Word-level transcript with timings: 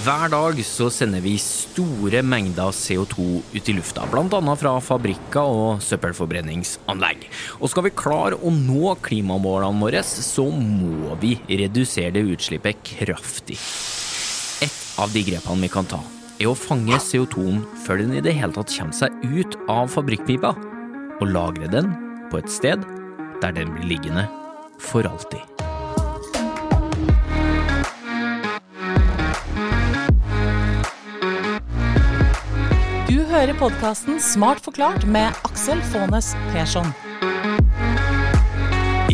Hver 0.00 0.30
dag 0.32 0.56
så 0.64 0.86
sender 0.92 1.20
vi 1.20 1.34
store 1.42 2.22
mengder 2.24 2.70
CO2 2.72 3.24
ut 3.52 3.66
i 3.68 3.72
lufta, 3.76 4.06
bl.a. 4.08 4.54
fra 4.56 4.72
fabrikker 4.80 5.42
og 5.44 5.82
søppelforbrenningsanlegg. 5.84 7.26
Og 7.58 7.68
skal 7.68 7.84
vi 7.84 7.92
klare 7.92 8.38
å 8.38 8.52
nå 8.54 8.94
klimamålene 9.04 9.82
våre, 9.82 10.00
så 10.06 10.46
må 10.54 11.18
vi 11.20 11.34
redusere 11.50 12.14
det 12.16 12.24
utslippet 12.32 12.80
kraftig. 12.94 13.58
Et 14.64 14.80
av 15.02 15.12
de 15.12 15.26
grepene 15.26 15.66
vi 15.66 15.72
kan 15.74 15.90
ta, 15.90 16.00
er 16.40 16.48
å 16.48 16.56
fange 16.56 16.96
CO2-en 17.10 17.60
før 17.84 18.00
den 18.00 18.16
i 18.16 18.24
det 18.24 18.38
hele 18.38 18.56
tatt 18.56 18.72
kommer 18.72 18.96
seg 18.96 19.20
ut 19.26 19.60
av 19.68 19.92
fabrikkpipa, 19.92 20.54
og 21.20 21.28
lagre 21.28 21.68
den 21.68 21.92
på 22.32 22.40
et 22.40 22.48
sted 22.48 22.88
der 23.42 23.52
den 23.52 23.76
blir 23.76 23.96
liggende 23.98 24.30
for 24.80 25.04
alltid. 25.04 25.49
Hører 33.40 33.56
podkasten 33.56 34.18
Smart 34.20 34.60
forklart 34.60 35.06
med 35.08 35.32
Aksel 35.48 35.80
Faanes 35.92 36.34
Persson. 36.52 37.09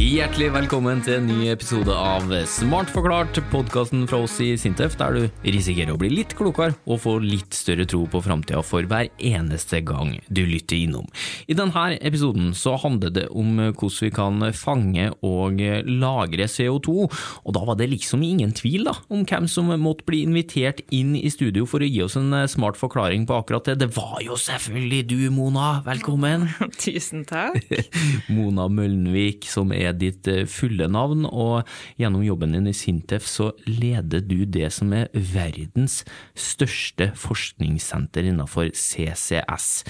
Hjertelig 0.07 0.53
velkommen 0.55 1.01
til 1.03 1.17
en 1.17 1.25
ny 1.27 1.49
episode 1.51 1.91
av 1.91 2.29
Smart 2.47 2.93
forklart, 2.95 3.41
podkasten 3.51 4.05
fra 4.07 4.21
oss 4.23 4.37
i 4.45 4.53
Sintef, 4.55 4.93
der 5.01 5.17
du 5.17 5.25
risikerer 5.43 5.97
å 5.97 5.99
bli 5.99 6.13
litt 6.13 6.37
klokere 6.39 6.77
og 6.87 7.01
få 7.03 7.17
litt 7.25 7.57
større 7.59 7.83
tro 7.91 8.05
på 8.07 8.21
framtida 8.23 8.61
for 8.63 8.87
hver 8.87 9.09
eneste 9.19 9.81
gang 9.83 10.13
du 10.31 10.45
lytter 10.47 10.79
innom. 10.79 11.09
I 11.51 11.57
denne 11.59 11.97
episoden 11.99 12.53
så 12.55 12.77
handler 12.79 13.11
det 13.17 13.25
om 13.35 13.59
hvordan 13.59 13.97
vi 14.05 14.13
kan 14.15 14.47
fange 14.55 15.09
og 15.27 15.59
lagre 15.91 16.47
CO2, 16.55 16.95
og 17.43 17.59
da 17.59 17.65
var 17.67 17.81
det 17.83 17.91
liksom 17.97 18.23
ingen 18.23 18.55
tvil 18.55 18.87
da, 18.87 18.95
om 19.11 19.27
hvem 19.27 19.51
som 19.51 19.75
måtte 19.75 20.07
bli 20.07 20.23
invitert 20.29 20.85
inn 20.95 21.17
i 21.19 21.35
studio 21.35 21.67
for 21.67 21.83
å 21.83 21.91
gi 21.91 22.05
oss 22.07 22.15
en 22.21 22.31
smart 22.53 22.79
forklaring 22.79 23.27
på 23.27 23.41
akkurat 23.41 23.73
det. 23.73 23.81
Det 23.83 23.91
var 23.99 24.23
jo 24.23 24.39
selvfølgelig 24.39 25.03
du, 25.11 25.19
Mona. 25.35 25.81
Velkommen! 25.89 26.47
Tusen 26.87 27.27
takk. 27.27 27.59
Mona 28.39 28.71
Møllenvik, 28.71 29.51
som 29.51 29.75
er 29.75 29.96
ditt 29.99 30.29
eh, 30.31 30.45
fulle 30.51 30.89
navn, 30.91 31.25
og 31.27 31.67
gjennom 32.01 32.25
jobben 32.25 32.55
din 32.57 32.69
i 32.71 32.75
Sintef 32.77 33.27
så 33.29 33.51
leder 33.67 34.25
du 34.25 34.45
det 34.45 34.71
som 34.75 34.93
er 34.97 35.11
verdens 35.15 36.03
største 36.39 37.11
forskningssenter 37.19 38.29
innenfor 38.31 38.71
CCS. 38.75 39.85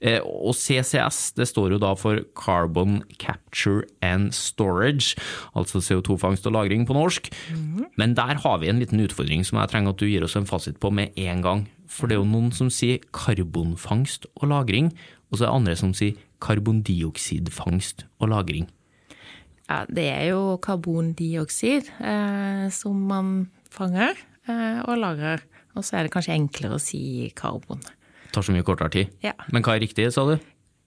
Eh, 0.00 0.20
Og 0.22 0.54
CCS 0.56 1.32
det 1.38 1.48
står 1.50 1.76
jo 1.76 1.82
da 1.82 1.94
for 1.98 2.22
Carbon 2.38 3.02
Capture 3.18 3.86
and 4.02 4.32
Storage, 4.36 5.16
altså 5.54 5.78
CO2-fangst 5.80 6.46
og 6.46 6.52
-lagring 6.52 6.86
på 6.86 6.96
norsk. 6.96 7.30
Men 7.96 8.14
der 8.14 8.34
har 8.42 8.58
vi 8.58 8.68
en 8.68 8.78
liten 8.78 9.00
utfordring 9.00 9.44
som 9.44 9.58
jeg 9.58 9.68
trenger 9.68 9.90
at 9.90 9.98
du 9.98 10.06
gir 10.06 10.24
oss 10.24 10.36
en 10.36 10.46
fasit 10.46 10.80
på 10.80 10.90
med 10.90 11.12
en 11.16 11.42
gang. 11.42 11.68
For 11.88 12.06
det 12.06 12.16
er 12.16 12.22
jo 12.22 12.28
noen 12.28 12.52
som 12.52 12.70
sier 12.70 12.98
karbonfangst 13.12 14.26
og 14.36 14.48
-lagring, 14.48 14.92
og 15.30 15.38
så 15.38 15.44
er 15.44 15.48
det 15.48 15.54
andre 15.54 15.76
som 15.76 15.94
sier 15.94 16.16
karbondioksidfangst 16.40 18.04
og 18.20 18.28
-lagring. 18.28 18.68
Ja, 19.70 19.82
det 19.88 20.06
er 20.10 20.24
jo 20.32 20.58
karbondioksid 20.62 21.90
eh, 22.02 22.66
som 22.74 23.02
man 23.08 23.32
fanger 23.72 24.16
eh, 24.48 24.80
og 24.84 24.98
lagrer. 25.00 25.44
Og 25.78 25.86
så 25.86 25.98
er 25.98 26.06
det 26.06 26.12
kanskje 26.14 26.36
enklere 26.36 26.76
å 26.76 26.82
si 26.82 27.30
karbon. 27.38 27.80
Det 27.80 28.34
tar 28.36 28.44
så 28.44 28.54
mye 28.54 28.66
kortere 28.66 28.92
tid. 28.92 29.12
Ja. 29.24 29.32
Men 29.52 29.64
hva 29.64 29.76
er 29.76 29.84
riktig, 29.84 30.10
sa 30.12 30.24
du? 30.28 30.36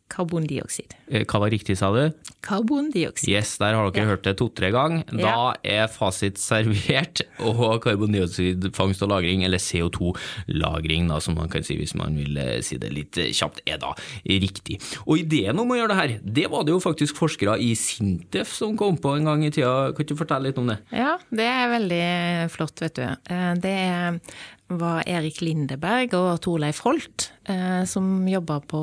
Karbondioksid. 0.09 0.93
Eh, 1.09 1.23
Hva 1.25 1.39
var 1.41 1.49
riktig, 1.49 1.75
sa 1.79 1.89
du? 1.93 2.11
Karbondioksid. 2.45 3.27
Yes, 3.31 3.55
der 3.57 3.73
har 3.73 3.89
dere 3.91 4.03
Ja. 4.03 4.09
hørt 4.11 4.23
det 4.23 4.37
to-tre 4.37 4.69
ganger. 4.71 5.03
Da 5.17 5.55
er 5.63 5.87
fasit 5.87 6.37
servert, 6.37 7.21
og 7.39 7.81
karbondioksidfangst 7.83 9.01
og 9.01 9.09
-lagring, 9.09 9.43
eller 9.45 9.57
CO2-lagring, 9.57 11.07
da, 11.09 11.19
som 11.19 11.35
man 11.35 11.49
kan 11.49 11.63
si 11.63 11.75
hvis 11.77 11.95
man 11.95 12.15
vil 12.15 12.37
eh, 12.37 12.61
si 12.61 12.77
det 12.77 12.91
litt 12.93 13.17
eh, 13.17 13.31
kjapt, 13.33 13.61
er 13.65 13.77
da 13.81 13.93
riktig. 14.25 14.79
Og 15.07 15.17
ideen 15.19 15.57
om 15.59 15.69
å 15.73 15.77
gjøre 15.79 15.89
det 15.89 15.97
her, 15.97 16.19
det 16.23 16.47
var 16.51 16.63
det 16.63 16.75
jo 16.75 16.79
faktisk 16.79 17.15
forskere 17.17 17.57
i 17.59 17.73
Sintef 17.75 18.53
som 18.53 18.77
kom 18.77 18.97
på 18.97 19.15
en 19.17 19.25
gang 19.25 19.43
i 19.45 19.49
tida. 19.51 19.91
Kan 19.95 20.05
du 20.05 20.15
fortelle 20.15 20.43
litt 20.51 20.57
om 20.61 20.67
det? 20.67 20.77
Ja, 20.93 21.17
det 21.31 21.45
er 21.49 21.67
veldig 21.79 22.51
flott, 22.53 22.79
vet 22.81 22.93
du. 22.95 23.07
Det 23.25 23.65
Det 23.65 24.21
var 24.67 25.03
Erik 25.05 25.41
Lindeberg 25.45 26.15
og 26.17 26.39
Torleif 26.41 26.79
Holt 26.85 27.27
eh, 27.49 27.83
som 27.89 28.25
jobba 28.27 28.57
på 28.65 28.81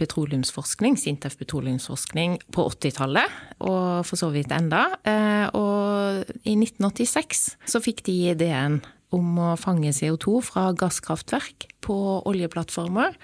petroleumsforskning, 0.00 0.96
Sintef 0.98 1.36
petroleumsforskning, 1.38 2.40
på 2.54 2.64
80-tallet, 2.72 3.36
og 3.62 4.02
for 4.08 4.18
så 4.18 4.32
vidt 4.34 4.52
enda. 4.54 4.88
Eh, 5.06 5.46
Og 5.54 6.26
i 6.42 6.56
1986 6.58 7.44
så 7.70 7.82
fikk 7.82 8.02
de 8.08 8.16
ideen 8.34 8.80
om 9.12 9.38
å 9.38 9.54
fange 9.60 9.92
CO2 9.94 10.40
fra 10.42 10.70
gasskraftverk 10.74 11.68
på 11.84 11.96
oljeplattformer. 12.28 13.14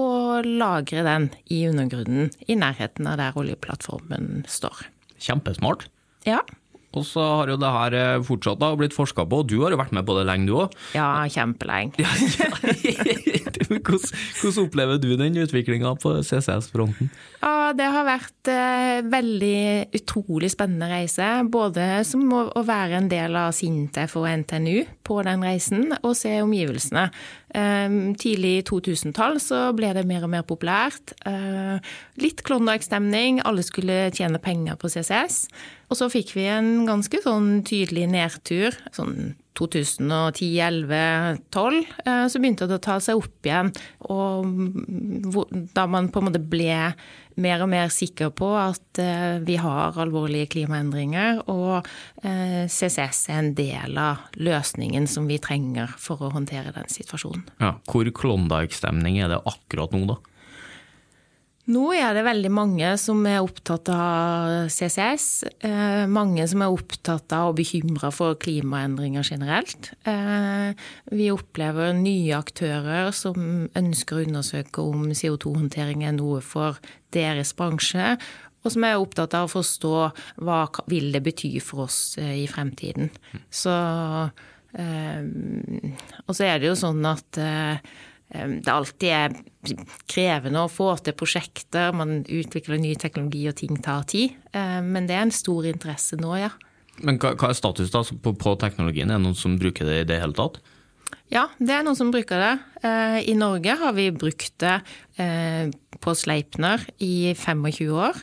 Og 0.00 0.46
lagre 0.46 1.02
den 1.04 1.28
i 1.52 1.66
undergrunnen, 1.68 2.30
i 2.48 2.56
nærheten 2.56 3.08
av 3.10 3.18
der 3.20 3.36
oljeplattformen 3.36 4.46
står. 4.48 4.86
Kjempesmart. 5.20 5.88
Ja, 6.24 6.40
Og 6.92 7.06
så 7.08 7.24
har 7.40 7.52
jo 7.52 7.58
det 7.60 7.72
her 7.72 7.96
eh, 7.96 8.22
fortsatt 8.26 8.60
da, 8.60 8.72
blitt 8.78 8.96
forska 8.96 9.24
på, 9.28 9.42
og 9.42 9.48
du 9.50 9.58
har 9.62 9.74
jo 9.74 9.80
vært 9.80 9.94
med 9.96 10.06
på 10.08 10.16
det 10.18 10.26
lenge, 10.28 10.48
du 10.48 10.56
òg. 10.64 10.76
ja 10.96 11.08
kjempelenge. 11.32 12.02
hvordan, 13.86 14.08
hvordan 14.40 14.58
opplever 14.66 15.00
du 15.02 15.12
den 15.16 15.38
utviklinga 15.42 15.94
på 16.02 16.18
CCS-fronten? 16.20 17.12
Ja, 17.42 17.72
det 17.76 17.88
har 17.94 18.06
vært 18.06 18.50
eh, 18.52 19.00
veldig 19.08 19.92
utrolig 19.98 20.52
spennende 20.52 20.90
reise. 20.92 21.28
Både 21.50 22.02
som 22.06 22.24
å, 22.30 22.44
å 22.54 22.64
være 22.66 23.00
en 23.00 23.10
del 23.12 23.36
av 23.38 23.54
Sintef 23.56 24.16
og 24.20 24.28
NTNU 24.44 24.84
på 25.06 25.20
den 25.26 25.44
reisen, 25.44 25.88
og 26.02 26.14
se 26.18 26.36
omgivelsene. 26.44 27.08
Eh, 27.52 27.96
tidlig 28.20 28.54
2000-tall 28.70 29.40
så 29.42 29.64
ble 29.76 29.92
det 29.96 30.06
mer 30.08 30.26
og 30.26 30.32
mer 30.34 30.46
populært. 30.46 31.16
Eh, 31.28 31.92
litt 32.22 32.44
Klondyke-stemning, 32.46 33.42
alle 33.46 33.64
skulle 33.66 34.06
tjene 34.14 34.40
penger 34.42 34.78
på 34.80 34.92
CCS. 34.92 35.46
Og 35.92 35.98
så 35.98 36.08
fikk 36.08 36.32
vi 36.38 36.48
en 36.48 36.86
ganske 36.88 37.20
sånn 37.20 37.60
tydelig 37.68 38.08
nedtur. 38.08 38.76
sånn 38.96 39.34
2010, 39.52 40.46
11, 40.64 41.38
12, 41.52 41.82
eh, 42.06 42.26
så 42.32 42.40
begynte 42.40 42.64
det 42.64 42.78
å 42.78 42.82
ta 42.82 42.94
seg 43.04 43.20
opp 43.20 43.44
igjen. 43.44 43.68
Og 44.08 44.48
da 45.76 45.84
man 45.84 46.08
på 46.08 46.22
en 46.22 46.30
måte 46.30 46.40
ble 46.40 46.94
mer 47.36 47.64
og 47.64 47.68
mer 47.68 47.92
sikker 47.92 48.32
på 48.32 48.48
at 48.56 49.00
eh, 49.00 49.36
vi 49.44 49.58
har 49.60 49.98
alvorlige 50.00 50.48
klimaendringer, 50.56 51.44
og 51.52 51.84
eh, 52.24 52.64
CCS 52.64 53.26
er 53.28 53.42
en 53.42 53.52
del 53.58 54.00
av 54.00 54.24
løsningen 54.40 55.04
som 55.04 55.28
vi 55.28 55.36
trenger 55.42 55.92
for 56.00 56.24
å 56.24 56.32
håndtere 56.32 56.72
den 56.72 56.88
situasjonen. 56.88 57.44
Ja, 57.60 57.76
hvor 57.92 58.08
Klondyke-stemning 58.08 59.20
er 59.20 59.34
det 59.34 59.42
akkurat 59.44 59.92
nå, 59.92 60.06
da? 60.14 60.20
Nå 61.70 61.82
er 61.94 62.10
det 62.16 62.24
veldig 62.26 62.50
mange 62.50 62.88
som 62.98 63.20
er 63.30 63.38
opptatt 63.38 63.86
av 63.94 64.66
CCS. 64.72 65.26
Eh, 65.62 66.08
mange 66.10 66.42
som 66.50 66.64
er 66.64 66.74
opptatt 66.74 67.30
av 67.36 67.52
og 67.52 67.60
bekymra 67.60 68.10
for 68.10 68.34
klimaendringer 68.42 69.22
generelt. 69.22 69.92
Eh, 70.02 70.74
vi 71.14 71.30
opplever 71.30 71.94
nye 71.94 72.34
aktører 72.34 73.12
som 73.14 73.68
ønsker 73.78 74.18
å 74.18 74.26
undersøke 74.26 74.82
om 74.82 75.06
CO2-håndtering 75.14 76.02
er 76.02 76.18
noe 76.18 76.42
for 76.42 76.82
deres 77.14 77.54
bransje. 77.54 78.16
Og 78.66 78.74
som 78.74 78.82
er 78.86 78.98
opptatt 78.98 79.38
av 79.38 79.46
å 79.46 79.54
forstå 79.54 79.96
hva 80.42 80.62
vil 80.90 81.12
det 81.14 81.22
bety 81.22 81.54
for 81.62 81.86
oss 81.86 82.18
eh, 82.18 82.42
i 82.42 82.48
fremtiden. 82.50 83.14
Så 83.50 83.76
Og 84.72 86.32
så 86.32 86.46
er 86.48 86.56
det 86.56 86.70
jo 86.70 86.76
sånn 86.80 87.04
at 87.04 87.36
det 88.32 88.72
alltid 88.72 89.08
er 89.12 89.34
krevende 90.10 90.64
å 90.64 90.70
få 90.72 90.94
til 91.04 91.14
prosjekter, 91.18 91.92
man 91.96 92.22
utvikler 92.24 92.80
ny 92.80 92.94
teknologi 93.00 93.44
og 93.50 93.56
ting 93.60 93.80
tar 93.84 94.06
tid. 94.08 94.36
Eh, 94.56 94.80
Men 94.80 95.08
det 95.08 95.16
er 95.16 95.26
en 95.26 95.34
stor 95.34 95.68
interesse 95.68 96.16
nå, 96.20 96.34
ja. 96.40 96.52
Men 97.02 97.18
hva, 97.20 97.34
hva 97.36 97.50
er 97.50 97.58
status 97.58 97.92
da 97.92 98.02
på, 98.04 98.34
på 98.36 98.54
teknologien? 98.60 99.10
Er 99.10 99.20
det 99.20 99.26
noen 99.26 99.38
som 99.38 99.58
bruker 99.60 99.88
det 99.88 100.00
i 100.02 100.08
det 100.08 100.20
hele 100.22 100.36
tatt? 100.36 100.60
Ja, 101.32 101.46
det 101.60 101.72
er 101.72 101.84
noen 101.84 101.96
som 101.96 102.12
bruker 102.12 102.40
det. 102.40 102.54
Eh, 102.84 103.18
I 103.32 103.36
Norge 103.36 103.76
har 103.80 103.92
vi 103.96 104.10
brukt 104.12 104.56
det 104.62 104.78
på 106.02 106.14
Sleipner 106.16 106.82
i 107.04 107.34
25 107.36 107.92
år. 107.92 108.16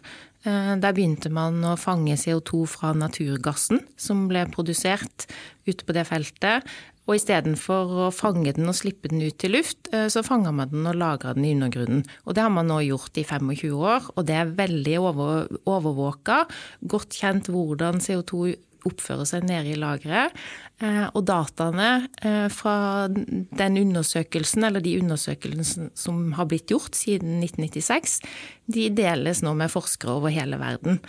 Der 0.44 0.94
begynte 0.96 1.30
man 1.30 1.60
å 1.68 1.76
fange 1.78 2.16
CO2 2.18 2.64
fra 2.72 2.94
naturgassen 2.96 3.82
som 4.00 4.24
ble 4.30 4.46
produsert 4.50 5.28
ute 5.68 5.86
på 5.86 5.94
det 5.94 6.06
feltet. 6.08 6.66
Og 7.10 7.18
istedenfor 7.18 7.96
å 8.06 8.08
fange 8.14 8.54
den 8.54 8.70
og 8.70 8.78
slippe 8.78 9.10
den 9.10 9.24
ut 9.26 9.40
til 9.42 9.56
luft, 9.58 9.90
eh, 9.92 10.06
så 10.14 10.22
fanger 10.26 10.54
man 10.54 10.70
den 10.70 10.86
og 10.86 10.98
lagra 11.02 11.34
den 11.34 11.48
i 11.48 11.56
undergrunnen. 11.56 12.06
Og 12.30 12.38
det 12.38 12.46
har 12.46 12.54
man 12.54 12.70
nå 12.70 12.84
gjort 12.86 13.18
i 13.18 13.26
25 13.26 13.74
år, 13.74 14.12
og 14.16 14.26
det 14.30 14.38
er 14.38 14.56
veldig 14.60 14.98
over, 15.02 15.48
overvåka. 15.66 16.44
Godt 16.86 17.18
kjent 17.18 17.50
hvordan 17.50 17.98
CO2 17.98 18.54
oppfører 18.88 19.28
seg 19.28 19.48
nede 19.48 19.74
i 19.74 19.80
lageret. 19.80 20.36
Eh, 20.80 21.08
Og 21.12 21.26
dataene 21.28 21.90
eh, 22.22 22.48
fra 22.54 23.10
den 23.10 23.82
undersøkelsen, 23.82 24.64
eller 24.70 24.86
de 24.86 24.96
undersøkelsene 25.02 25.90
som 25.98 26.22
har 26.38 26.48
blitt 26.52 26.72
gjort 26.72 26.96
siden 26.96 27.42
1996, 27.42 28.20
de 28.72 28.88
deles 28.94 29.44
nå 29.44 29.56
med 29.58 29.74
forskere 29.74 30.20
over 30.20 30.34
hele 30.34 30.62
verden. 30.62 31.02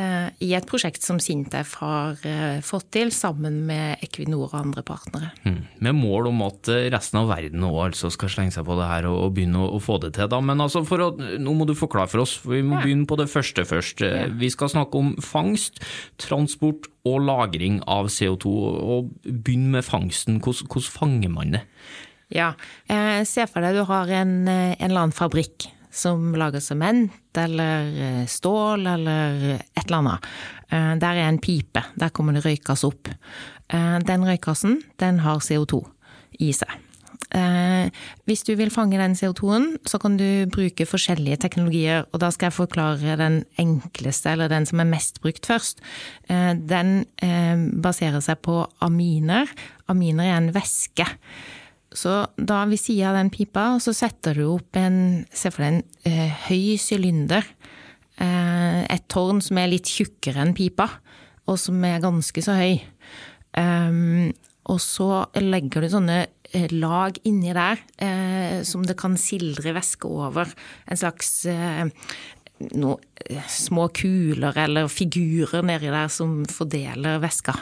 Eh, 0.00 0.28
i 0.44 0.50
et 0.56 0.66
prosjekt 0.68 1.04
som 1.04 1.18
Sintef 1.22 1.74
har 1.80 2.20
eh, 2.28 2.60
fått 2.64 2.88
til 2.94 3.12
sammen 3.14 3.60
med 3.68 4.02
Equinor 4.04 4.48
og 4.48 4.56
andre 4.58 4.84
partnere. 4.86 5.32
Mm. 5.44 5.58
Med 5.84 5.98
mål 5.98 6.30
om 6.32 6.44
at 6.46 6.70
eh, 6.72 6.88
resten 6.92 7.20
av 7.22 7.30
verden 7.32 7.66
òg 7.68 7.78
altså 7.88 8.12
skal 8.12 8.32
slenge 8.32 8.54
seg 8.56 8.66
på 8.68 8.76
det 8.78 8.88
her 8.88 9.08
og, 9.10 9.18
og 9.26 9.34
begynne 9.36 9.62
å, 9.62 9.72
å, 9.76 9.82
få 9.82 9.98
det 10.02 10.14
til. 10.18 10.30
Da. 10.32 10.40
Men 10.44 10.64
altså 10.64 10.84
å, 10.84 11.10
nå 11.42 11.56
må 11.58 11.68
du 11.68 11.74
forklare 11.78 12.10
for 12.12 12.24
oss, 12.24 12.36
for 12.42 12.56
vi 12.56 12.62
må 12.66 12.78
ja. 12.78 12.84
begynne 12.86 13.08
på 13.10 13.18
det 13.20 13.28
første 13.32 13.66
først. 13.68 14.04
Ja. 14.06 14.28
Vi 14.42 14.52
skal 14.52 14.72
snakke 14.72 15.00
om 15.00 15.12
fangst, 15.22 15.82
transport 16.22 16.88
og 17.08 17.20
lagring 17.26 17.82
av 17.90 18.12
CO2. 18.12 18.54
og 18.96 19.12
Begynn 19.26 19.70
med 19.74 19.86
fangsten. 19.86 20.40
Hvordan, 20.42 20.88
fanger 20.92 21.32
man 21.32 21.58
det? 21.58 21.66
Ja, 22.32 22.54
eh, 22.88 23.22
Se 23.28 23.44
for 23.50 23.64
deg 23.64 23.76
du 23.76 23.84
har 23.88 24.10
en, 24.22 24.42
en 24.48 24.76
eller 24.78 25.06
annen 25.06 25.16
fabrikk 25.16 25.68
som 25.92 26.32
lager 26.38 26.62
sement 26.64 27.38
eller 27.38 27.90
eh, 28.02 28.22
stål 28.26 28.86
eller 28.94 29.42
et 29.60 29.84
eller 29.84 29.98
annet. 29.98 30.30
Eh, 30.72 30.94
der 31.02 31.18
er 31.20 31.28
en 31.28 31.40
pipe, 31.42 31.84
der 32.00 32.14
kommer 32.14 32.36
det 32.36 32.44
røykass 32.46 32.86
opp. 32.88 33.10
Eh, 33.68 33.98
den 34.08 34.24
røykassen, 34.26 34.80
den 35.02 35.20
har 35.26 35.44
CO2 35.44 35.84
i 36.40 36.54
seg. 36.56 36.80
Hvis 38.28 38.42
du 38.44 38.50
vil 38.58 38.68
fange 38.68 38.98
den 39.00 39.14
CO2-en, 39.16 39.78
så 39.88 39.96
kan 40.02 40.18
du 40.20 40.44
bruke 40.52 40.84
forskjellige 40.84 41.38
teknologier, 41.40 42.02
og 42.12 42.20
da 42.20 42.28
skal 42.34 42.50
jeg 42.50 42.56
forklare 42.58 43.14
den 43.16 43.38
enkleste, 43.62 44.34
eller 44.34 44.50
den 44.52 44.66
som 44.68 44.82
er 44.82 44.90
mest 44.90 45.22
brukt 45.24 45.48
først. 45.48 45.80
Den 46.28 46.90
baserer 47.80 48.20
seg 48.20 48.42
på 48.44 48.58
aminer. 48.84 49.48
Aminer 49.88 50.28
er 50.28 50.42
en 50.42 50.52
væske. 50.52 51.08
Så 51.98 52.12
da 52.36 52.62
ved 52.70 52.80
sida 52.80 53.10
av 53.10 53.18
den 53.20 53.30
pipa, 53.32 53.66
så 53.82 53.94
setter 53.96 54.38
du 54.38 54.46
opp 54.54 54.78
en 54.80 55.24
Se 55.32 55.52
for 55.52 55.64
deg 55.64 55.74
en 55.74 55.82
eh, 56.08 56.44
høy 56.48 56.78
sylinder. 56.80 57.46
Eh, 58.22 58.80
et 58.92 59.08
tårn 59.12 59.42
som 59.44 59.60
er 59.60 59.72
litt 59.72 59.90
tjukkere 59.90 60.44
enn 60.44 60.54
pipa, 60.56 60.88
og 61.48 61.58
som 61.60 61.82
er 61.84 62.02
ganske 62.02 62.44
så 62.44 62.56
høy. 62.56 62.80
Um, 63.52 64.30
og 64.70 64.78
så 64.80 65.08
legger 65.42 65.82
du 65.82 65.90
sånne 65.90 66.18
eh, 66.54 66.70
lag 66.72 67.16
inni 67.28 67.52
der 67.52 67.80
eh, 68.00 68.60
som 68.66 68.84
det 68.86 68.96
kan 69.00 69.18
sildre 69.20 69.74
væske 69.74 70.08
over. 70.08 70.52
En 70.86 71.00
slags 71.00 71.32
eh, 71.50 71.82
no, 72.78 72.94
eh, 73.26 73.42
små 73.50 73.88
kuler 73.96 74.60
eller 74.64 74.90
figurer 74.92 75.66
nedi 75.66 75.90
der 75.90 76.12
som 76.12 76.42
fordeler 76.46 77.20
væska. 77.22 77.56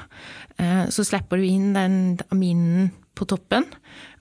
så 0.93 1.05
slipper 1.09 1.41
du 1.41 1.47
inn 1.49 1.71
den 1.73 1.95
aminen 2.29 2.91
på 3.19 3.27
toppen. 3.29 3.67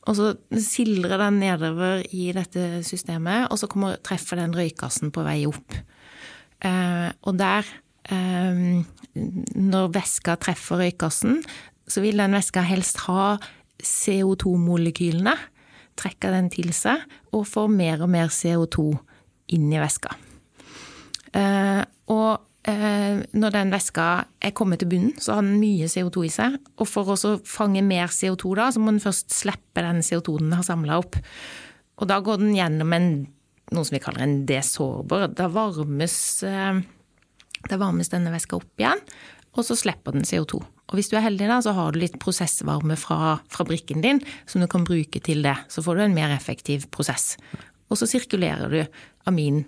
Og 0.10 0.18
så 0.18 0.32
sildrer 0.64 1.20
den 1.22 1.40
nedover 1.44 2.04
i 2.16 2.30
dette 2.36 2.82
systemet, 2.88 3.50
og 3.52 3.60
så 3.62 3.70
kommer, 3.70 4.00
treffer 4.06 4.40
den 4.40 4.56
røykassen 4.58 5.14
på 5.14 5.26
vei 5.28 5.44
opp. 5.50 5.76
Eh, 6.66 7.10
og 7.28 7.38
der, 7.40 7.68
eh, 8.10 8.82
når 9.56 9.94
væska 9.96 10.36
treffer 10.42 10.84
røykassen, 10.84 11.44
så 11.90 12.02
vil 12.02 12.22
den 12.22 12.36
væska 12.38 12.64
helst 12.66 13.06
ha 13.06 13.38
CO2-molekylene. 13.84 15.36
Trekke 16.00 16.32
den 16.32 16.50
til 16.54 16.74
seg 16.74 17.04
og 17.36 17.48
få 17.48 17.68
mer 17.68 18.04
og 18.06 18.12
mer 18.12 18.32
CO2 18.32 18.92
inn 19.56 19.72
i 19.74 19.82
væska. 19.82 20.16
Eh, 21.36 21.84
og 22.10 22.49
når 22.70 23.54
den 23.56 23.72
væska 23.74 24.06
er 24.46 24.54
kommet 24.58 24.82
til 24.82 24.90
bunnen, 24.92 25.16
så 25.22 25.38
har 25.38 25.46
den 25.46 25.60
mye 25.62 25.88
CO2 25.92 26.26
i 26.28 26.32
seg. 26.34 26.58
Og 26.80 26.88
for 26.90 27.14
å 27.14 27.34
fange 27.48 27.84
mer 27.86 28.12
CO2 28.14 28.54
da, 28.60 28.70
så 28.74 28.82
må 28.82 28.94
den 28.94 29.04
først 29.04 29.34
slippe 29.36 29.84
den 29.86 30.04
CO2 30.06 30.40
den 30.42 30.56
har 30.58 30.66
samla 30.68 31.00
opp. 31.02 31.18
Og 32.00 32.10
da 32.10 32.20
går 32.24 32.42
den 32.42 32.56
gjennom 32.56 32.96
en, 32.96 33.10
noe 33.74 33.88
som 33.88 33.96
vi 33.98 34.04
kaller 34.04 34.26
en 34.26 34.42
desorber. 34.50 35.28
Da 35.36 35.50
varmes, 35.52 36.18
eh, 36.48 36.82
da 37.68 37.80
varmes 37.80 38.12
denne 38.14 38.34
væska 38.34 38.60
opp 38.60 38.82
igjen, 38.82 39.04
og 39.58 39.66
så 39.66 39.78
slipper 39.78 40.16
den 40.16 40.28
CO2. 40.28 40.62
Og 40.90 40.98
hvis 40.98 41.12
du 41.12 41.18
er 41.20 41.26
heldig, 41.28 41.50
da, 41.52 41.60
så 41.62 41.76
har 41.78 41.94
du 41.94 42.00
litt 42.02 42.18
prosessvarme 42.22 42.96
fra 42.98 43.38
fabrikken 43.54 44.02
din 44.06 44.24
som 44.50 44.64
du 44.64 44.68
kan 44.72 44.88
bruke 44.88 45.22
til 45.22 45.44
det. 45.46 45.56
Så 45.70 45.84
får 45.86 46.00
du 46.00 46.06
en 46.08 46.16
mer 46.18 46.34
effektiv 46.34 46.88
prosess. 46.94 47.36
Og 47.90 48.00
så 48.00 48.08
sirkulerer 48.10 48.74
du 48.74 48.80
amin 49.30 49.64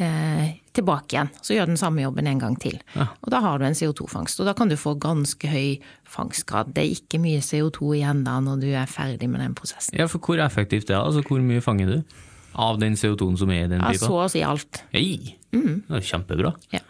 eh, 0.00 0.58
tilbake 0.72 1.16
igjen. 1.16 1.30
Så 1.44 1.56
gjør 1.56 1.68
den 1.70 1.80
samme 1.80 2.04
jobben 2.04 2.28
en 2.30 2.40
gang 2.40 2.56
til. 2.60 2.78
Ja. 2.96 3.08
Og 3.20 3.32
da 3.34 3.42
har 3.44 3.60
du 3.60 3.66
en 3.66 3.76
CO2-fangst. 3.76 4.40
Og 4.40 4.48
da 4.48 4.54
kan 4.56 4.70
du 4.70 4.76
få 4.80 4.94
ganske 5.00 5.50
høy 5.52 5.82
fangstgrad. 6.08 6.72
Det 6.76 6.84
er 6.84 6.94
ikke 6.96 7.20
mye 7.22 7.42
CO2 7.44 7.96
igjen 8.00 8.24
da 8.26 8.38
når 8.44 8.62
du 8.64 8.70
er 8.72 8.90
ferdig 8.90 9.28
med 9.32 9.44
den 9.44 9.56
prosessen. 9.58 9.98
Ja, 9.98 10.08
for 10.10 10.22
hvor 10.24 10.42
effektivt 10.44 10.88
det 10.88 10.96
er 10.96 11.02
Altså 11.02 11.24
hvor 11.26 11.42
mye 11.44 11.64
fanger 11.64 11.92
du? 11.92 12.16
Av 12.52 12.80
den 12.80 12.96
CO2-en 13.00 13.38
som 13.40 13.52
er 13.52 13.66
i 13.66 13.68
den 13.70 13.80
pipa? 13.80 13.96
Ja, 13.96 14.06
så 14.06 14.24
å 14.24 14.30
si 14.32 14.42
alt. 14.44 14.82
Hei! 14.92 15.36
Mm. 15.52 15.84
Det 15.88 16.00
er 16.00 16.08
kjempebra. 16.08 16.56
Ja. 16.72 16.82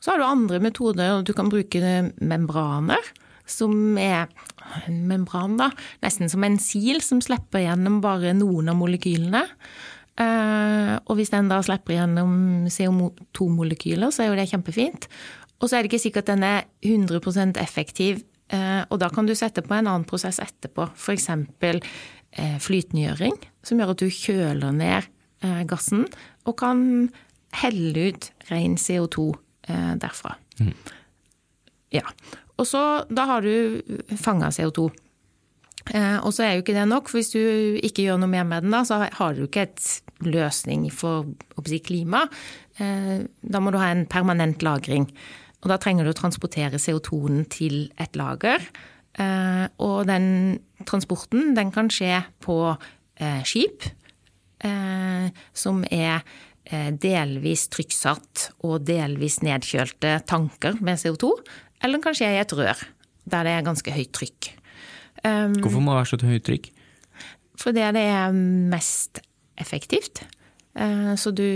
Så 0.00 0.12
har 0.12 0.20
du 0.20 0.26
andre 0.26 0.60
metoder. 0.60 1.22
Du 1.24 1.32
kan 1.36 1.48
bruke 1.52 1.80
membraner 2.20 3.12
som 3.46 3.96
er 3.98 4.26
en 4.86 5.04
membran, 5.06 5.54
da, 5.60 5.70
nesten 6.02 6.30
som 6.30 6.44
en 6.44 6.58
sil 6.60 6.98
som 7.04 7.20
slipper 7.22 7.62
gjennom 7.62 8.00
bare 8.04 8.34
noen 8.36 8.72
av 8.72 8.78
molekylene. 8.80 9.44
Eh, 10.16 10.94
og 11.04 11.18
hvis 11.18 11.32
den 11.32 11.50
da 11.50 11.58
slipper 11.64 11.98
gjennom 11.98 12.32
CO2-molekyler, 12.72 14.12
så 14.12 14.24
er 14.24 14.30
jo 14.30 14.38
det 14.38 14.48
kjempefint. 14.48 15.08
Og 15.60 15.68
så 15.68 15.76
er 15.76 15.84
det 15.84 15.90
ikke 15.90 16.04
sikkert 16.06 16.30
den 16.30 16.44
er 16.46 16.64
100% 16.84 17.60
effektiv, 17.60 18.22
eh, 18.52 18.82
og 18.88 19.00
da 19.02 19.10
kan 19.12 19.28
du 19.28 19.34
sette 19.36 19.64
på 19.64 19.76
en 19.76 19.84
annen 19.86 20.08
prosess 20.08 20.40
etterpå. 20.42 20.88
F.eks. 20.96 21.28
Eh, 22.36 22.56
flytengjøring, 22.60 23.36
som 23.64 23.80
gjør 23.80 23.94
at 23.94 24.02
du 24.02 24.10
kjøler 24.12 24.74
ned 24.76 25.12
gassen 25.68 26.06
og 26.48 26.54
kan 26.58 26.78
helle 27.60 28.06
ut 28.08 28.26
ren 28.48 28.74
CO2 28.80 29.28
derfra. 30.00 30.32
Mm. 30.58 30.72
Ja. 31.92 32.02
Og 32.56 32.66
så 32.66 32.80
da 33.12 33.26
har 33.30 33.44
du 33.44 33.82
fanga 34.16 34.48
CO2. 34.48 34.88
Eh, 35.94 36.18
og 36.24 36.34
så 36.34 36.46
er 36.46 36.56
jo 36.56 36.64
ikke 36.64 36.76
det 36.76 36.86
nok, 36.90 37.10
for 37.10 37.20
hvis 37.20 37.32
du 37.34 37.78
ikke 37.84 38.06
gjør 38.06 38.20
noe 38.22 38.32
mer 38.32 38.46
med 38.48 38.66
den, 38.66 38.74
da, 38.74 38.82
så 38.86 39.04
har 39.04 39.36
du 39.36 39.44
ikke 39.46 39.66
et 39.68 39.84
løsning 40.26 40.88
for 40.94 41.28
si, 41.66 41.80
klima. 41.84 42.24
Eh, 42.82 43.26
da 43.26 43.62
må 43.62 43.72
du 43.72 43.78
ha 43.80 43.92
en 43.92 44.06
permanent 44.10 44.64
lagring. 44.66 45.08
Og 45.62 45.70
da 45.72 45.78
trenger 45.82 46.06
du 46.06 46.12
å 46.12 46.18
transportere 46.18 46.80
CO2-en 46.82 47.44
til 47.52 47.86
et 48.02 48.18
lager. 48.18 48.64
Eh, 49.16 49.64
og 49.82 49.98
den 50.10 50.58
transporten, 50.88 51.54
den 51.56 51.72
kan 51.74 51.90
skje 51.92 52.20
på 52.44 52.60
skip, 53.48 53.86
som 55.56 55.78
er 55.88 56.20
delvis 57.00 57.62
trykksatt 57.72 58.42
og 58.68 58.84
delvis 58.84 59.38
nedkjølte 59.40 60.18
tanker 60.28 60.76
med 60.84 61.00
CO2. 61.00 61.30
Eller 61.80 61.96
den 61.96 62.04
kan 62.04 62.18
skje 62.18 62.28
i 62.34 62.42
et 62.42 62.52
rør, 62.52 62.82
der 63.24 63.48
det 63.48 63.54
er 63.56 63.64
ganske 63.64 63.96
høyt 63.96 64.12
trykk. 64.20 64.50
Um, 65.26 65.56
Hvorfor 65.58 65.82
må 65.82 65.94
det 65.94 66.02
være 66.02 66.10
så 66.12 66.28
høyt 66.28 66.46
trykk? 66.46 66.70
Fordi 67.58 67.84
det 67.96 68.04
er 68.04 68.34
mest 68.70 69.22
effektivt. 69.58 70.22
Uh, 70.76 71.14
så 71.16 71.32
du 71.32 71.46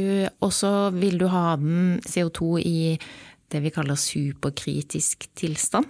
også 0.40 0.90
vil 0.96 1.20
du 1.20 1.28
ha 1.30 1.56
den 1.60 2.00
CO2 2.08 2.54
i 2.64 2.78
det 3.50 3.60
vi 3.64 3.72
kaller 3.74 3.98
superkritisk 4.00 5.28
tilstand. 5.38 5.88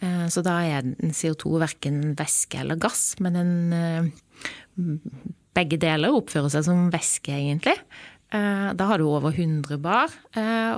Uh, 0.00 0.26
så 0.32 0.42
da 0.44 0.60
er 0.64 0.88
CO2 1.12 1.58
verken 1.60 2.00
væske 2.18 2.62
eller 2.62 2.80
gass, 2.80 3.18
men 3.20 3.36
en, 3.36 3.52
uh, 3.76 4.88
begge 5.56 5.80
deler 5.82 6.16
oppfører 6.16 6.50
seg 6.54 6.64
som 6.70 6.88
væske, 6.92 7.34
egentlig. 7.34 7.76
Da 8.30 8.86
har 8.86 9.00
du 9.02 9.08
over 9.10 9.32
100 9.34 9.80
bar 9.82 10.12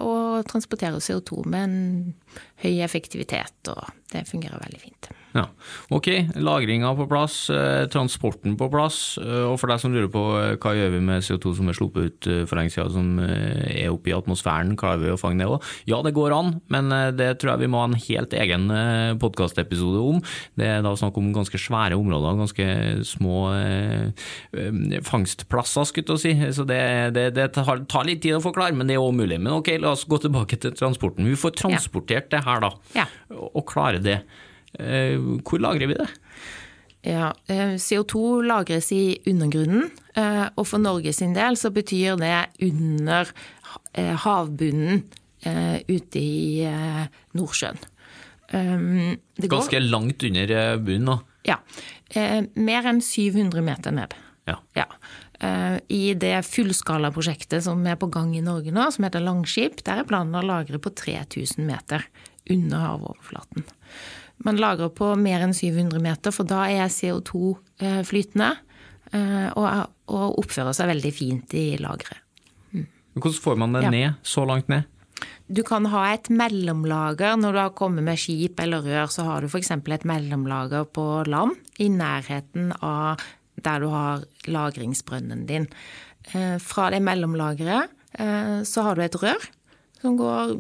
og 0.01 0.47
transporterer 0.49 1.03
CO2 1.05 1.43
med 1.53 1.67
en 1.67 2.15
høy 2.65 2.79
effektivitet, 2.81 3.69
og 3.69 3.91
det 4.09 4.25
fungerer 4.31 4.63
veldig 4.63 4.81
fint. 4.81 5.11
Ja, 5.33 5.47
Ok, 5.93 6.09
lagringa 6.41 6.95
på 6.97 7.07
plass, 7.09 7.51
eh, 7.51 7.87
transporten 7.89 8.57
på 8.57 8.69
plass. 8.73 9.19
Eh, 9.21 9.45
og 9.49 9.59
for 9.61 9.69
deg 9.69 9.81
som 9.81 9.93
lurer 9.93 10.09
på 10.13 10.23
eh, 10.39 10.57
hva 10.61 10.73
gjør 10.77 10.93
vi 10.95 11.01
med 11.05 11.25
CO2 11.25 11.53
som 11.57 11.69
er 11.69 11.77
sluppet 11.77 12.09
ut 12.09 12.29
for 12.49 12.59
lenge 12.59 12.73
siden, 12.73 12.93
som 12.93 13.21
er 13.21 13.91
oppe 13.93 14.13
i 14.13 14.17
atmosfæren, 14.17 14.75
klarer 14.77 15.03
vi 15.03 15.13
å 15.13 15.19
fange 15.21 15.41
det 15.41 15.49
òg? 15.49 15.65
Ja, 15.89 16.01
det 16.05 16.15
går 16.17 16.35
an, 16.37 16.55
men 16.73 16.93
det 17.17 17.29
tror 17.41 17.55
jeg 17.55 17.65
vi 17.65 17.71
må 17.73 17.83
ha 17.83 17.89
en 17.91 17.99
helt 17.99 18.37
egen 18.37 18.69
podkastepisode 19.21 20.01
om. 20.01 20.21
Det 20.59 20.69
er 20.69 20.85
da 20.85 20.95
snakk 20.97 21.19
om 21.21 21.33
ganske 21.35 21.61
svære 21.61 21.99
områder, 21.99 22.39
ganske 22.41 22.69
små 23.09 23.43
fangstplasser, 25.09 25.89
skulle 25.89 26.17
jeg 26.17 26.25
si. 26.25 26.53
Så 26.57 26.67
det, 26.69 26.81
det, 27.17 27.27
det 27.37 27.51
tar, 27.57 27.85
tar, 27.89 28.09
litt 28.09 28.23
tid 28.25 28.39
å 28.39 28.45
forklare, 28.45 28.77
men 28.77 28.89
det 28.89 28.97
er 28.97 29.05
òg 29.05 29.17
mulig. 29.17 29.41
Men 29.41 29.59
ok, 29.59 29.75
la 29.83 29.95
oss 29.97 30.07
gå 30.09 30.21
tilbake 30.23 30.61
til 30.63 30.77
transporten. 30.79 31.29
Vi 31.29 31.39
får 31.39 31.57
transportert 31.65 32.29
ja. 32.29 32.39
det 32.39 32.47
her, 32.49 32.65
da, 32.65 32.73
ja. 32.97 33.09
og 33.53 33.67
klare 33.69 34.03
det. 34.03 34.23
Eh, 34.79 35.19
hvor 35.45 35.61
lagrer 35.61 35.91
vi 35.91 35.97
det? 35.99 36.09
Ja, 37.03 37.33
eh, 37.51 37.75
CO2 37.83 38.43
lagres 38.47 38.93
i 38.95 39.19
undergrunnen, 39.27 39.91
eh, 40.15 40.47
og 40.55 40.67
for 40.67 40.79
Norge 40.79 41.13
sin 41.13 41.35
del 41.35 41.59
så 41.59 41.73
betyr 41.75 42.17
det 42.21 42.47
under 42.63 43.33
havbunnen 43.93 45.03
ute 45.43 46.21
i 46.21 46.63
Nordsjøen. 47.35 47.81
Ganske 48.53 49.81
langt 49.83 50.23
under 50.23 50.79
bunnen, 50.79 51.09
da? 51.09 51.17
Ja. 51.49 51.57
Mer 52.55 52.89
enn 52.89 53.03
700 53.03 53.65
meter 53.67 53.97
ned. 53.97 54.15
Ja. 54.47 54.57
ja. 54.79 54.87
I 55.89 56.15
det 56.15 56.37
fullskalaprosjektet 56.47 57.67
som 57.67 57.83
er 57.91 57.99
på 57.99 58.07
gang 58.13 58.37
i 58.39 58.45
Norge 58.45 58.71
nå, 58.73 58.87
som 58.95 59.09
heter 59.09 59.25
Langskip, 59.25 59.83
der 59.83 60.05
er 60.05 60.09
planen 60.09 60.39
å 60.39 60.47
lagre 60.47 60.79
på 60.79 60.95
3000 60.95 61.67
meter 61.67 62.07
under 62.53 62.87
havoverflaten. 62.87 63.67
Man 64.47 64.59
lagrer 64.61 64.91
på 64.95 65.13
mer 65.21 65.45
enn 65.45 65.55
700 65.55 66.03
meter, 66.03 66.35
for 66.35 66.49
da 66.49 66.65
er 66.71 66.91
CO2 66.93 67.55
eh, 67.83 68.03
flytende 68.07 68.55
og, 69.13 70.39
oppfører 70.41 70.73
seg 70.73 70.89
veldig 70.89 71.11
fint 71.13 71.53
i 71.53 71.75
lageret. 71.77 72.23
Mm. 72.73 72.87
Hvordan 73.19 73.43
får 73.45 73.59
man 73.61 73.75
det 73.77 73.83
ned, 73.93 74.15
så 74.25 74.47
langt 74.49 74.71
ned? 74.73 74.87
Du 75.53 75.61
kan 75.67 75.85
ha 75.93 76.07
et 76.15 76.31
mellomlager. 76.33 77.37
Når 77.37 77.53
du 77.53 77.61
har 77.61 77.75
kommet 77.77 78.07
med 78.07 78.21
skip 78.21 78.61
eller 78.63 78.85
rør, 78.87 79.11
så 79.13 79.27
har 79.27 79.43
du 79.45 79.51
f.eks. 79.51 79.73
et 79.77 80.07
mellomlager 80.09 80.87
på 80.89 81.07
land 81.29 81.59
i 81.83 81.91
nærheten 81.93 82.73
av 82.81 83.21
der 83.63 83.83
du 83.83 83.91
har 83.93 84.25
lagringsbrønnen 84.49 85.45
din. 85.49 85.69
Eh, 86.33 86.57
fra 86.63 86.89
det 86.95 87.03
mellomlageret 87.05 87.91
eh, 88.19 88.63
så 88.69 88.87
har 88.87 88.97
du 88.97 89.05
et 89.05 89.19
rør 89.19 89.51
som 90.03 90.17
går 90.19 90.57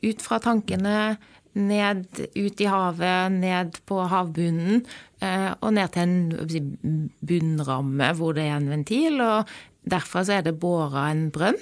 ut 0.00 0.22
fra 0.24 0.38
tankene, 0.42 1.18
ned 1.58 2.06
ut 2.36 2.60
i 2.62 2.68
havet, 2.70 3.34
ned 3.34 3.80
på 3.88 4.04
havbunnen 4.10 4.84
eh, 5.22 5.50
og 5.58 5.74
ned 5.74 5.94
til 5.94 6.04
en 6.04 7.10
bunnramme 7.26 8.12
hvor 8.18 8.36
det 8.36 8.46
er 8.46 8.58
en 8.60 8.70
ventil. 8.70 9.20
og 9.24 9.50
Derfor 9.90 10.28
er 10.30 10.46
det 10.46 10.58
båra 10.62 11.08
en 11.10 11.28
brønn 11.34 11.58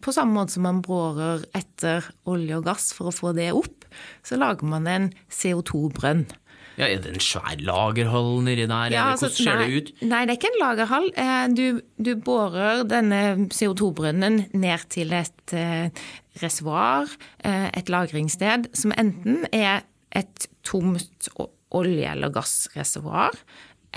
på 0.00 0.12
samme 0.16 0.32
måte 0.36 0.56
som 0.56 0.64
man 0.64 0.80
brårer 0.84 1.44
etter 1.56 2.06
olje 2.28 2.56
og 2.56 2.66
gass 2.68 2.90
for 2.96 3.10
å 3.10 3.14
få 3.14 3.34
det 3.36 3.50
opp, 3.56 3.84
så 4.24 4.38
lager 4.40 4.68
man 4.68 4.88
en 4.88 5.10
CO2-brønn. 5.28 6.24
Ja, 6.80 6.88
Er 6.88 7.02
det 7.04 7.10
en 7.12 7.22
svær 7.22 7.60
lagerhall 7.60 8.40
nedi 8.46 8.64
der, 8.64 8.92
ja, 8.94 9.02
eller 9.04 9.18
hvordan 9.18 9.26
altså, 9.28 9.30
ser 9.36 9.58
nei, 9.58 9.66
det 9.66 9.76
ut? 9.76 9.90
Nei, 10.08 10.20
det 10.24 10.32
er 10.32 10.38
ikke 10.38 10.50
en 10.50 10.60
lagerhall. 10.62 11.08
Eh, 11.24 11.42
du, 11.58 11.64
du 12.00 12.10
borer 12.24 12.84
denne 12.88 13.20
CO2-brønnen 13.52 14.40
ned 14.56 14.86
til 14.94 15.12
et 15.16 15.54
uh, 15.56 16.06
reservoar, 16.40 17.12
eh, 17.44 17.68
et 17.76 17.92
lagringssted, 17.92 18.70
som 18.76 18.96
enten 18.96 19.44
er 19.52 19.84
et 20.16 20.48
tomt 20.66 21.28
olje- 21.76 22.14
eller 22.14 22.32
gassreservoar, 22.34 23.36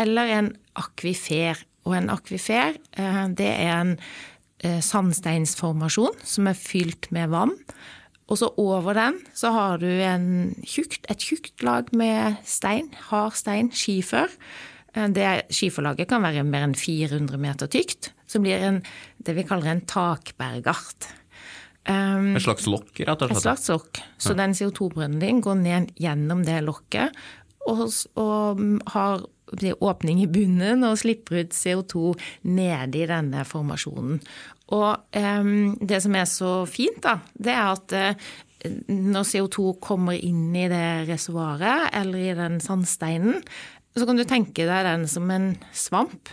eller 0.03 0.35
en 0.39 0.53
akvifer. 0.79 1.63
Og 1.83 1.97
en 1.97 2.07
akvifer, 2.13 2.77
det 3.35 3.49
er 3.49 3.73
en 3.73 3.97
sandsteinsformasjon 4.63 6.21
som 6.23 6.47
er 6.47 6.55
fylt 6.55 7.09
med 7.11 7.33
vann. 7.33 7.51
Og 8.31 8.39
så 8.39 8.49
over 8.61 8.95
den 8.97 9.17
så 9.35 9.51
har 9.55 9.81
du 9.81 9.89
tjukt, 10.67 11.03
et 11.11 11.23
tjukt 11.23 11.63
lag 11.65 11.89
med 11.95 12.39
stein, 12.47 12.91
hard 13.09 13.35
stein, 13.37 13.71
skifer. 13.75 14.31
Eh, 14.95 15.09
det 15.11 15.27
Skiferlaget 15.53 16.09
kan 16.11 16.23
være 16.23 16.45
mer 16.47 16.67
enn 16.69 16.77
400 16.77 17.41
meter 17.41 17.71
tykt, 17.71 18.13
som 18.29 18.45
blir 18.45 18.63
en, 18.63 18.79
det 19.19 19.35
vi 19.37 19.45
kaller 19.47 19.73
en 19.73 19.85
takbergart. 19.89 21.11
Um, 21.83 22.31
et 22.37 22.45
slags 22.45 22.63
lokk, 22.69 22.93
rett 23.03 23.25
og 23.25 23.27
slett? 23.27 23.41
Et 23.41 23.43
slags 23.43 23.65
lokk. 23.73 23.99
Så 24.15 24.31
ja. 24.31 24.39
den 24.39 24.53
CO2-brønnen 24.55 25.19
din 25.19 25.41
går 25.43 25.57
ned 25.59 25.89
gjennom 25.99 26.45
det 26.47 26.61
lokket 26.63 27.11
og, 27.69 27.85
og 28.19 28.63
har 28.93 29.23
åpning 29.83 30.23
i 30.23 30.29
bunnen 30.31 30.85
og 30.87 30.97
slipper 31.01 31.43
ut 31.43 31.53
CO2 31.55 32.15
nede 32.49 33.03
i 33.03 33.09
denne 33.09 33.43
formasjonen. 33.45 34.21
Og 34.73 34.89
um, 35.13 35.75
det 35.77 35.99
som 36.05 36.15
er 36.17 36.25
så 36.29 36.53
fint, 36.69 37.03
da, 37.03 37.19
det 37.35 37.53
er 37.53 37.73
at 37.75 37.95
uh, 37.97 38.31
når 38.87 39.27
CO2 39.27 39.75
kommer 39.83 40.17
inn 40.17 40.53
i 40.55 40.69
det 40.71 41.09
reservoaret 41.09 41.91
eller 41.99 42.29
i 42.31 42.37
den 42.37 42.59
sandsteinen, 42.63 43.41
så 43.93 44.07
kan 44.09 44.17
du 44.17 44.25
tenke 44.25 44.65
deg 44.65 44.87
den 44.87 45.05
som 45.11 45.29
en 45.29 45.51
svamp. 45.75 46.31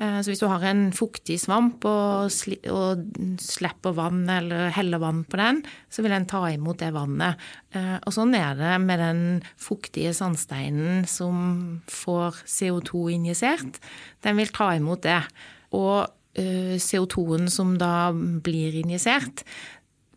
Eh, 0.00 0.18
så 0.24 0.32
hvis 0.32 0.40
du 0.40 0.46
har 0.48 0.62
en 0.64 0.86
fuktig 0.96 1.36
svamp 1.42 1.84
og, 1.88 2.30
slipper 2.32 3.96
vann 3.96 4.22
eller 4.32 4.72
heller 4.72 5.02
vann 5.02 5.24
på 5.28 5.40
den, 5.40 5.60
så 5.92 6.04
vil 6.04 6.14
den 6.14 6.28
ta 6.30 6.46
imot 6.48 6.80
det 6.80 6.92
vannet. 6.96 7.40
Eh, 7.76 7.98
og 8.00 8.14
sånn 8.16 8.32
er 8.38 8.56
det 8.56 8.76
med 8.84 9.02
den 9.02 9.20
fuktige 9.60 10.14
sandsteinen 10.16 11.04
som 11.10 11.82
får 11.90 12.40
CO2 12.48 13.10
injisert. 13.18 13.80
Den 14.24 14.40
vil 14.40 14.54
ta 14.56 14.72
imot 14.78 15.04
det. 15.04 15.20
Og 15.76 16.08
eh, 16.32 16.80
CO2-en 16.80 17.52
som 17.52 17.76
da 17.80 18.10
blir 18.14 18.80
injisert, 18.80 19.44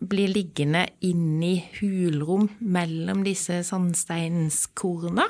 blir 0.03 0.31
liggende 0.31 0.87
inni 1.07 1.57
hulrom 1.77 2.49
mellom 2.59 3.23
disse 3.27 3.61
sandsteinskorna. 3.67 5.27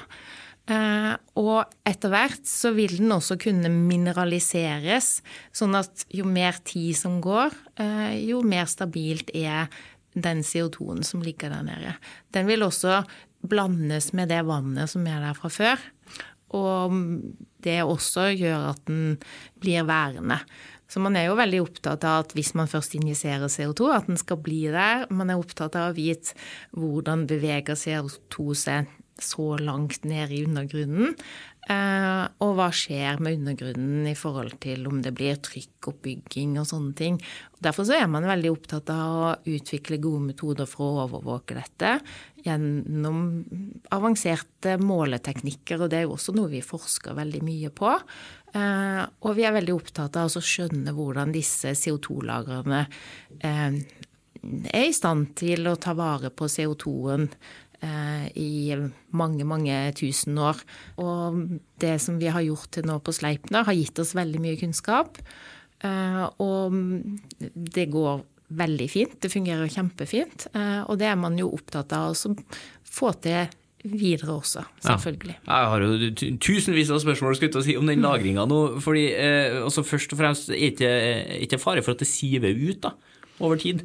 Uh, 0.63 1.17
og 1.35 1.73
etter 1.83 2.11
hvert 2.13 2.45
så 2.47 2.71
vil 2.71 2.93
den 3.01 3.11
også 3.11 3.35
kunne 3.41 3.67
mineraliseres, 3.67 5.17
sånn 5.51 5.75
at 5.75 6.05
jo 6.15 6.23
mer 6.23 6.55
tid 6.63 6.95
som 6.95 7.17
går, 7.23 7.51
uh, 7.81 8.13
jo 8.15 8.39
mer 8.47 8.69
stabilt 8.71 9.33
er 9.35 9.67
den 10.13 10.43
CO2-en 10.45 11.03
som 11.03 11.23
ligger 11.25 11.51
der 11.51 11.65
nede. 11.67 11.97
Den 12.31 12.47
vil 12.47 12.63
også 12.63 13.01
blandes 13.43 14.13
med 14.15 14.31
det 14.31 14.39
vannet 14.47 14.91
som 14.93 15.03
er 15.09 15.19
der 15.25 15.35
fra 15.35 15.51
før. 15.51 15.83
Og 16.53 16.93
det 17.65 17.81
også 17.81 18.29
gjør 18.37 18.69
at 18.71 18.83
den 18.87 19.17
blir 19.59 19.83
værende. 19.89 20.37
Så 20.87 21.01
man 21.01 21.15
er 21.17 21.25
jo 21.25 21.37
veldig 21.39 21.59
opptatt 21.63 22.03
av 22.05 22.21
at 22.21 22.35
hvis 22.37 22.51
man 22.53 22.69
først 22.69 22.93
injiserer 22.99 23.49
CO2, 23.49 23.87
at 23.95 24.09
den 24.11 24.19
skal 24.21 24.37
bli 24.45 24.67
der. 24.69 25.07
Man 25.09 25.31
er 25.33 25.41
opptatt 25.41 25.73
av 25.79 25.89
å 25.89 25.95
vite 25.97 26.37
hvordan 26.77 27.25
beveger 27.29 27.79
CO2 27.79 28.53
seg 28.53 28.91
så 29.21 29.57
langt 29.61 30.05
ned 30.07 30.31
i 30.33 30.43
undergrunnen? 30.47 31.13
Eh, 31.63 32.23
og 32.43 32.57
hva 32.57 32.65
skjer 32.75 33.21
med 33.23 33.37
undergrunnen 33.37 34.09
i 34.09 34.17
forhold 34.19 34.57
til 34.63 34.83
om 34.89 34.99
det 35.03 35.13
blir 35.15 35.39
trykkoppbygging 35.39 36.57
og 36.59 36.67
sånne 36.67 36.91
ting. 36.99 37.19
Derfor 37.63 37.87
så 37.87 37.95
er 38.01 38.09
man 38.11 38.27
veldig 38.27 38.51
opptatt 38.51 38.91
av 38.91 39.15
å 39.15 39.31
utvikle 39.47 40.01
gode 40.03 40.25
metoder 40.33 40.67
for 40.67 40.89
å 40.89 41.05
overvåke 41.05 41.55
dette 41.55 41.95
gjennom 42.43 43.23
avanserte 43.95 44.75
måleteknikker, 44.83 45.79
og 45.79 45.93
det 45.93 46.01
er 46.01 46.07
jo 46.09 46.17
også 46.17 46.35
noe 46.35 46.51
vi 46.51 46.59
forsker 46.65 47.15
veldig 47.15 47.43
mye 47.47 47.71
på. 47.71 47.95
Eh, 48.53 49.01
og 49.23 49.37
vi 49.39 49.47
er 49.47 49.55
veldig 49.55 49.77
opptatt 49.77 50.19
av 50.19 50.27
å 50.35 50.43
skjønne 50.43 50.91
hvordan 50.97 51.31
disse 51.31 51.71
CO2-lagrene 51.79 52.83
eh, 53.39 53.79
er 54.43 54.83
i 54.83 54.91
stand 54.91 55.31
til 55.39 55.69
å 55.71 55.79
ta 55.79 55.95
vare 55.95 56.27
på 56.35 56.51
CO2-en 56.51 57.29
Eh, 57.72 57.72
i 57.83 58.75
mange, 59.11 59.43
mange 59.47 59.75
tusen 59.99 60.37
år. 60.39 60.59
Og 61.03 61.41
det 61.83 61.97
som 62.01 62.19
vi 62.21 62.29
har 62.31 62.45
gjort 62.45 62.71
til 62.77 62.87
nå 62.87 62.99
på 63.03 63.13
Sleipner, 63.15 63.65
har 63.67 63.75
gitt 63.75 63.99
oss 63.99 64.15
veldig 64.15 64.41
mye 64.43 64.59
kunnskap. 64.61 65.19
Eh, 65.83 66.23
og 66.43 66.77
det 67.53 67.89
går 67.91 68.23
veldig 68.53 68.87
fint. 68.91 69.17
Det 69.21 69.31
fungerer 69.31 69.71
kjempefint. 69.71 70.47
Eh, 70.53 70.81
og 70.87 70.99
det 71.01 71.09
er 71.09 71.19
man 71.19 71.37
jo 71.39 71.51
opptatt 71.55 71.93
av 71.95 72.13
å 72.13 72.33
få 72.93 73.13
til 73.23 73.51
videre 73.83 74.37
også, 74.37 74.61
selvfølgelig. 74.79 75.33
Ja. 75.43 75.57
Jeg 75.59 75.71
har 75.73 75.83
jo 75.83 76.35
tusenvis 76.39 76.91
av 76.93 77.01
spørsmål 77.03 77.35
skulle 77.35 77.63
si 77.65 77.75
om 77.75 77.89
den 77.89 78.03
lagringa 78.05 78.45
nå. 78.47 78.59
fordi 78.83 79.09
eh, 79.11 79.57
altså 79.59 79.83
Først 79.83 80.15
og 80.15 80.21
fremst 80.21 80.53
er 80.55 80.77
det 80.79 80.93
ikke 81.43 81.59
fare 81.59 81.83
for 81.83 81.91
at 81.91 81.99
det 81.99 82.07
siver 82.07 82.55
ut 82.55 82.79
da, 82.85 82.93
over 83.43 83.59
tid? 83.59 83.83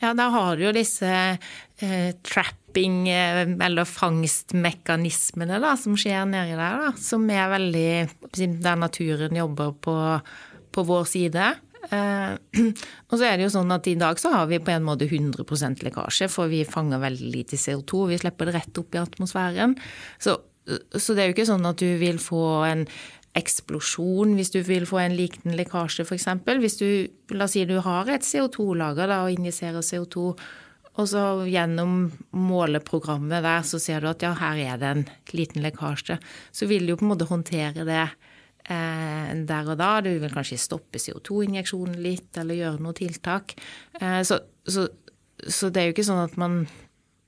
Ja, 0.00 0.14
da 0.16 0.30
har 0.32 0.56
du 0.56 0.64
jo 0.64 0.72
disse 0.72 1.08
eh, 1.10 2.12
trapping- 2.24 3.08
eh, 3.12 3.42
eller 3.66 3.88
fangstmekanismene 3.88 5.60
da, 5.60 5.74
som 5.76 5.96
skjer 5.98 6.24
nedi 6.28 6.56
der, 6.56 6.86
da, 6.86 6.92
som 7.00 7.26
er 7.30 7.50
veldig 7.52 7.90
Der 8.62 8.78
naturen 8.80 9.36
jobber 9.36 9.74
på, 9.76 9.96
på 10.72 10.86
vår 10.88 11.04
side. 11.10 11.50
Eh, 11.90 12.32
og 13.10 13.16
så 13.16 13.24
er 13.26 13.36
det 13.36 13.48
jo 13.48 13.54
sånn 13.58 13.76
at 13.76 13.88
i 13.90 13.96
dag 14.00 14.20
så 14.20 14.32
har 14.34 14.48
vi 14.50 14.60
på 14.62 14.72
en 14.72 14.86
måte 14.88 15.08
100% 15.08 15.84
lekkasje, 15.84 16.30
for 16.32 16.48
vi 16.52 16.64
fanger 16.68 17.02
veldig 17.02 17.32
lite 17.34 17.60
CO2. 17.60 18.06
Vi 18.12 18.20
slipper 18.24 18.48
det 18.48 18.56
rett 18.56 18.80
opp 18.80 18.96
i 18.96 19.02
atmosfæren. 19.02 19.76
Så, 20.16 20.38
så 20.96 21.16
det 21.16 21.24
er 21.24 21.30
jo 21.30 21.36
ikke 21.36 21.50
sånn 21.52 21.68
at 21.68 21.80
du 21.80 21.90
vil 22.00 22.20
få 22.22 22.44
en 22.68 22.86
eksplosjon 23.38 24.34
hvis 24.38 24.50
du 24.54 24.58
vil 24.66 24.86
få 24.88 25.02
en 25.04 25.14
liten 25.14 25.54
lekkasje, 25.58 26.06
f.eks. 26.06 26.26
Hvis 26.62 26.80
du, 26.80 26.88
la 27.36 27.46
oss 27.46 27.54
si 27.54 27.62
du 27.68 27.76
har 27.84 28.10
et 28.10 28.26
CO2-lager 28.26 29.12
og 29.20 29.30
injiserer 29.36 29.84
CO2, 29.86 30.32
og 30.98 31.06
så 31.08 31.22
gjennom 31.46 32.10
måleprogrammet 32.34 33.44
der 33.46 33.62
så 33.66 33.78
ser 33.80 34.02
du 34.02 34.10
at 34.10 34.24
ja, 34.26 34.34
her 34.36 34.58
er 34.74 34.80
det 34.80 34.90
en 34.90 35.06
liten 35.36 35.62
lekkasje, 35.64 36.18
så 36.50 36.68
vil 36.68 36.86
du 36.86 36.94
jo 36.94 37.00
på 37.00 37.06
en 37.06 37.12
måte 37.12 37.30
håndtere 37.30 37.86
det 37.86 38.02
eh, 38.02 39.30
der 39.46 39.70
og 39.70 39.78
da. 39.80 39.92
Du 40.04 40.10
vil 40.10 40.34
kanskje 40.34 40.58
stoppe 40.60 41.00
CO2-injeksjonen 41.00 42.02
litt, 42.02 42.32
eller 42.40 42.58
gjøre 42.58 42.82
noe 42.82 42.98
tiltak. 42.98 43.54
Eh, 44.00 44.20
så, 44.26 44.42
så, 44.66 44.88
så 45.46 45.70
det 45.70 45.82
er 45.82 45.90
jo 45.90 45.96
ikke 45.96 46.08
sånn 46.10 46.24
at 46.26 46.36
man 46.40 46.64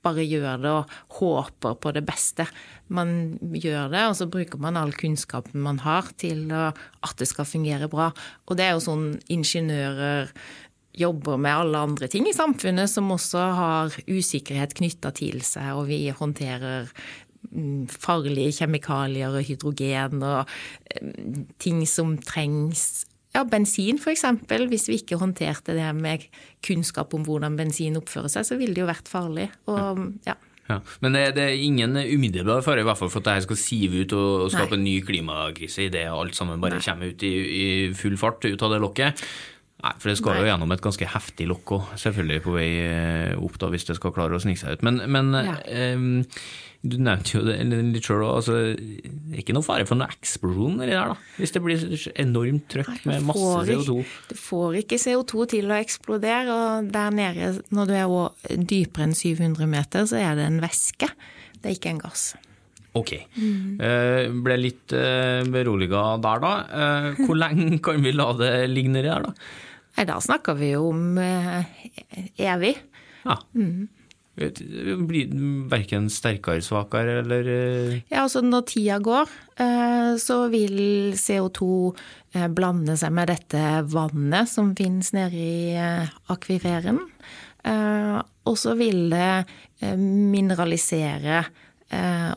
bare 0.03 0.25
gjør 0.27 0.59
det 0.63 0.73
og 0.73 0.97
håper 1.19 1.77
på 1.79 1.93
det 1.95 2.03
beste. 2.07 2.47
Man 2.93 3.37
gjør 3.55 3.89
det, 3.93 4.03
og 4.09 4.17
så 4.19 4.27
bruker 4.31 4.61
man 4.61 4.77
all 4.79 4.93
kunnskapen 4.97 5.63
man 5.63 5.81
har 5.85 6.11
til 6.19 6.51
at 6.53 7.15
det 7.19 7.29
skal 7.29 7.49
fungere 7.49 7.89
bra. 7.91 8.11
Og 8.47 8.59
det 8.59 8.67
er 8.67 8.75
jo 8.75 8.85
sånn 8.85 9.07
ingeniører 9.33 10.31
jobber 10.93 11.39
med 11.41 11.55
alle 11.55 11.83
andre 11.87 12.07
ting 12.11 12.27
i 12.29 12.35
samfunnet 12.35 12.91
som 12.91 13.11
også 13.13 13.43
har 13.57 13.95
usikkerhet 14.05 14.75
knytta 14.77 15.13
til 15.17 15.41
seg, 15.45 15.71
og 15.73 15.87
vi 15.89 16.05
håndterer 16.13 16.91
mm, 17.49 17.87
farlige 17.89 18.53
kjemikalier 18.59 19.33
og 19.33 19.47
hydrogen 19.47 20.21
og 20.21 20.53
mm, 21.01 21.47
ting 21.63 21.81
som 21.89 22.15
trengs 22.21 23.07
ja, 23.33 23.43
bensin 23.49 23.97
f.eks. 23.97 24.25
Hvis 24.69 24.87
vi 24.91 24.99
ikke 25.01 25.17
håndterte 25.21 25.75
det 25.77 25.89
med 25.97 26.27
kunnskap 26.65 27.13
om 27.17 27.25
hvordan 27.25 27.57
bensin 27.57 27.97
oppfører 27.99 28.31
seg, 28.31 28.47
så 28.47 28.57
ville 28.59 28.75
det 28.77 28.83
jo 28.83 28.89
vært 28.89 29.09
farlig. 29.09 29.49
Og, 29.71 30.09
ja. 30.27 30.37
Ja, 30.69 30.77
men 31.03 31.11
det, 31.11 31.23
det, 31.35 31.43
er 31.43 31.59
ingen 31.59 31.97
umiddelbar 31.97 32.61
fare 32.63 32.85
i 32.85 32.85
hvert 32.87 32.95
fall 32.95 33.09
for 33.11 33.19
at 33.19 33.27
dette 33.27 33.47
skal 33.49 33.57
sive 33.59 34.05
ut 34.05 34.13
og, 34.15 34.45
skape 34.53 34.77
Nei. 34.77 34.79
en 34.79 34.85
ny 34.85 34.93
klimakrise 35.03 35.89
idet 35.89 36.05
alt 36.07 36.37
sammen 36.37 36.61
bare 36.63 36.79
Nei. 36.79 36.85
kommer 36.85 37.11
ut 37.11 37.25
i, 37.27 37.33
i, 37.33 37.65
full 37.99 38.15
fart 38.21 38.47
ut 38.47 38.63
av 38.63 38.71
det 38.71 38.79
lokket. 38.79 39.25
Nei, 39.83 39.91
for 39.99 40.07
det 40.07 40.15
skal 40.15 40.37
Nei. 40.37 40.43
jo 40.43 40.47
gjennom 40.47 40.71
et 40.71 40.83
ganske 40.83 41.07
heftig 41.11 41.45
lokk 41.49 41.71
òg, 41.75 41.87
selvfølgelig 41.99 42.43
på 42.45 42.53
vei 42.55 42.67
eh, 42.85 43.33
opp 43.35 43.57
da, 43.59 43.67
hvis 43.73 43.83
det 43.89 43.97
skal 43.97 44.13
klare 44.15 44.37
å 44.37 44.39
snike 44.39 44.61
seg 44.61 44.77
ut. 44.77 44.85
Men, 44.87 45.01
men 45.11 45.33
ja. 45.35 45.57
um, 45.97 46.21
du 46.87 46.95
nevnte 47.03 47.33
jo 47.35 47.41
det 47.43 47.57
litt 47.67 48.07
sjøl 48.07 48.23
òg, 48.23 48.37
altså, 48.37 48.55
det 48.79 49.41
ikke 49.41 49.55
noe 49.57 49.65
fare 49.67 49.87
for 49.87 49.99
noen 49.99 50.13
eksplosjon 50.15 50.79
der, 50.79 50.93
da? 50.95 51.17
Hvis 51.35 51.51
det 51.55 51.61
blir 51.65 51.83
enormt 52.23 52.69
trøkk 52.71 53.03
med 53.09 53.27
masse 53.27 53.65
CO2? 53.69 53.97
Du 54.31 54.39
får 54.39 54.79
ikke 54.85 55.01
CO2 55.03 55.49
til 55.57 55.67
å 55.71 55.75
eksplodere, 55.81 56.55
og 56.55 56.87
der 56.95 57.11
nede, 57.19 57.51
når 57.75 57.91
du 57.91 57.93
er 57.99 58.63
dypere 58.71 59.09
enn 59.09 59.17
700 59.19 59.67
meter, 59.71 60.07
så 60.07 60.21
er 60.21 60.39
det 60.39 60.47
en 60.47 60.63
væske. 60.63 61.11
Det 61.59 61.71
er 61.71 61.75
ikke 61.75 61.91
en 61.91 62.01
gass. 62.05 62.25
Ok. 62.99 63.15
Mm. 63.35 63.81
Uh, 63.81 64.31
ble 64.45 64.59
litt 64.61 64.95
uh, 64.95 65.43
beroliga 65.49 66.05
der, 66.23 66.43
da. 66.43 66.55
Uh, 66.71 67.21
hvor 67.25 67.39
lenge 67.43 67.79
kan 67.83 68.03
vi 68.03 68.15
la 68.15 68.31
det 68.39 68.53
ligge 68.71 68.95
nedi 68.95 69.11
der, 69.11 69.27
da? 69.27 69.71
Nei, 69.97 70.07
da 70.09 70.19
snakker 70.21 70.57
vi 70.57 70.73
jo 70.73 70.87
om 70.89 71.17
evig. 71.19 72.73
Ja. 73.23 73.37
Mm. 73.53 73.87
Blir 74.33 75.33
verken 75.69 76.07
sterkere, 76.09 76.63
svakere, 76.65 77.19
eller 77.21 77.49
eh? 77.53 77.97
Ja, 78.09 78.23
altså 78.23 78.41
når 78.41 78.65
tida 78.71 78.97
går, 79.03 79.29
eh, 79.61 80.15
så 80.17 80.39
vil 80.49 81.13
CO2 81.13 81.67
eh, 82.33 82.47
blande 82.49 82.97
seg 82.97 83.13
med 83.13 83.29
dette 83.29 83.61
vannet 83.93 84.49
som 84.49 84.71
finnes 84.77 85.13
nede 85.13 85.37
i 85.37 85.77
akviferen. 86.33 87.03
Og 87.63 88.57
så 88.59 88.73
vil 88.75 89.05
det 89.13 89.45
mineralisere 89.95 91.45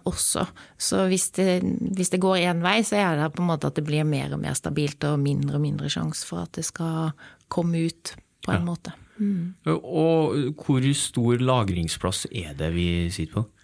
også. 0.06 0.44
Så 0.78 1.00
hvis 1.10 1.24
det, 1.34 1.64
hvis 1.98 2.12
det 2.12 2.20
går 2.22 2.44
én 2.44 2.60
vei, 2.62 2.76
så 2.86 3.00
er 3.00 3.18
det 3.18 3.32
på 3.34 3.42
en 3.42 3.48
måte 3.48 3.66
at 3.66 3.80
det 3.80 3.82
blir 3.88 4.06
mer 4.06 4.36
og 4.36 4.44
mer 4.44 4.54
stabilt 4.54 5.02
og 5.08 5.18
mindre 5.18 5.58
og 5.58 5.64
mindre 5.64 5.90
sjanse 5.90 6.22
for 6.28 6.44
at 6.44 6.54
det 6.54 6.62
skal 6.68 7.10
komme 7.48 7.86
ut 7.88 8.14
på 8.44 8.52
en 8.52 8.60
ja. 8.60 8.64
måte. 8.64 8.92
Mm. 9.16 9.54
Og 9.72 10.52
hvor 10.60 10.84
stor 10.96 11.40
lagringsplass 11.40 12.26
er 12.30 12.52
det 12.58 12.72
vi 12.76 13.10
sitter 13.10 13.40
på? 13.40 13.46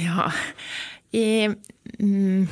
Ja, 0.00 0.30
i, 1.12 1.50
mm, 1.98 2.46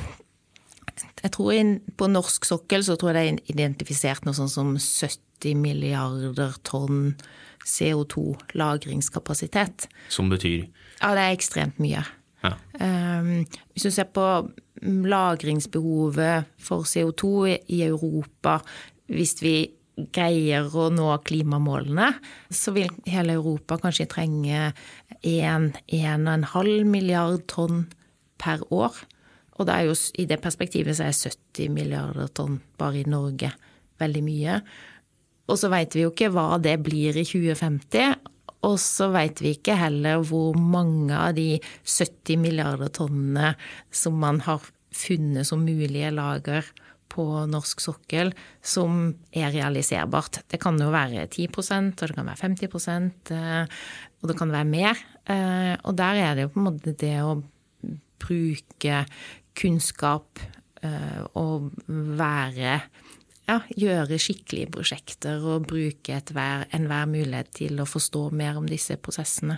jeg 1.23 1.31
tror 1.31 1.53
i, 1.55 1.79
På 1.97 2.07
norsk 2.11 2.45
sokkel 2.45 2.83
så 2.85 2.95
tror 2.99 3.15
jeg 3.15 3.17
det 3.17 3.31
er 3.31 3.53
identifisert 3.55 4.27
noe 4.27 4.37
sånn 4.37 4.51
som 4.51 4.75
70 4.77 5.55
milliarder 5.57 6.53
tonn 6.67 7.15
CO2-lagringskapasitet. 7.69 9.87
Som 10.11 10.29
betyr? 10.31 10.65
Ja, 10.99 11.13
det 11.15 11.23
er 11.23 11.31
ekstremt 11.35 11.77
mye. 11.81 12.03
Ja. 12.43 12.53
Um, 12.79 13.45
hvis 13.73 13.85
du 13.87 13.91
ser 13.91 14.07
på 14.15 14.25
lagringsbehovet 14.83 16.43
for 16.63 16.79
CO2 16.87 17.23
i 17.67 17.81
Europa 17.83 18.61
hvis 19.09 19.41
vi 19.41 19.55
greier 20.15 20.67
å 20.71 20.89
nå 20.93 21.07
klimamålene, 21.27 22.11
så 22.49 22.73
vil 22.75 22.91
hele 23.09 23.37
Europa 23.37 23.79
kanskje 23.81 24.09
trenge 24.11 24.71
1-1,5 25.21 26.85
milliard 26.89 27.45
tonn 27.51 27.85
per 28.39 28.63
år. 28.73 28.95
Og 29.59 29.67
det 29.67 29.79
jo, 29.89 29.95
i 30.21 30.27
det 30.29 30.39
perspektivet 30.43 30.97
så 30.97 31.09
er 31.09 31.17
70 31.17 31.73
milliarder 31.75 32.31
tonn 32.31 32.61
bare 32.79 33.01
i 33.01 33.09
Norge 33.09 33.51
veldig 33.99 34.23
mye. 34.23 34.59
Og 35.49 35.59
så 35.59 35.71
veit 35.71 35.95
vi 35.95 36.05
jo 36.05 36.13
ikke 36.13 36.31
hva 36.31 36.59
det 36.61 36.77
blir 36.85 37.17
i 37.17 37.25
2050. 37.27 38.15
Og 38.67 38.75
så 38.81 39.09
veit 39.11 39.39
vi 39.43 39.53
ikke 39.55 39.77
heller 39.79 40.23
hvor 40.27 40.57
mange 40.59 41.15
av 41.15 41.35
de 41.37 41.57
70 41.83 42.39
milliarder 42.41 42.91
tonnene 42.95 43.53
som 43.91 44.19
man 44.19 44.41
har 44.47 44.63
funnet 44.95 45.47
som 45.47 45.63
mulige 45.63 46.11
lager 46.11 46.65
på 47.09 47.25
norsk 47.49 47.81
sokkel 47.83 48.31
som 48.61 49.09
er 49.31 49.51
realiserbart. 49.53 50.43
Det 50.49 50.59
kan 50.61 50.79
jo 50.79 50.91
være 50.93 51.27
10% 51.27 51.93
og 51.99 52.07
det 52.07 52.17
kan 52.17 52.29
være 52.29 52.43
50 52.45 53.33
eh, 53.35 53.81
og 54.21 54.31
det 54.31 54.37
kan 54.39 54.53
være 54.53 54.69
mer. 54.69 55.03
Eh, 55.25 55.75
og 55.83 55.97
der 55.97 56.23
er 56.23 56.35
det 56.35 56.47
jo 56.47 56.53
på 56.53 56.61
en 56.61 56.69
måte 56.69 56.95
det 56.97 57.17
å 57.25 57.39
bruke 58.19 59.03
kunnskap 59.59 60.41
eh, 60.83 61.21
og 61.39 61.71
være 61.87 62.79
ja, 63.49 63.57
gjøre 63.73 64.19
skikkelige 64.21 64.69
prosjekter 64.75 65.41
og 65.41 65.67
bruke 65.69 66.19
enhver 66.19 67.09
mulighet 67.09 67.53
til 67.63 67.81
å 67.81 67.87
forstå 67.89 68.27
mer 68.37 68.59
om 68.59 68.67
disse 68.69 68.99
prosessene 69.01 69.57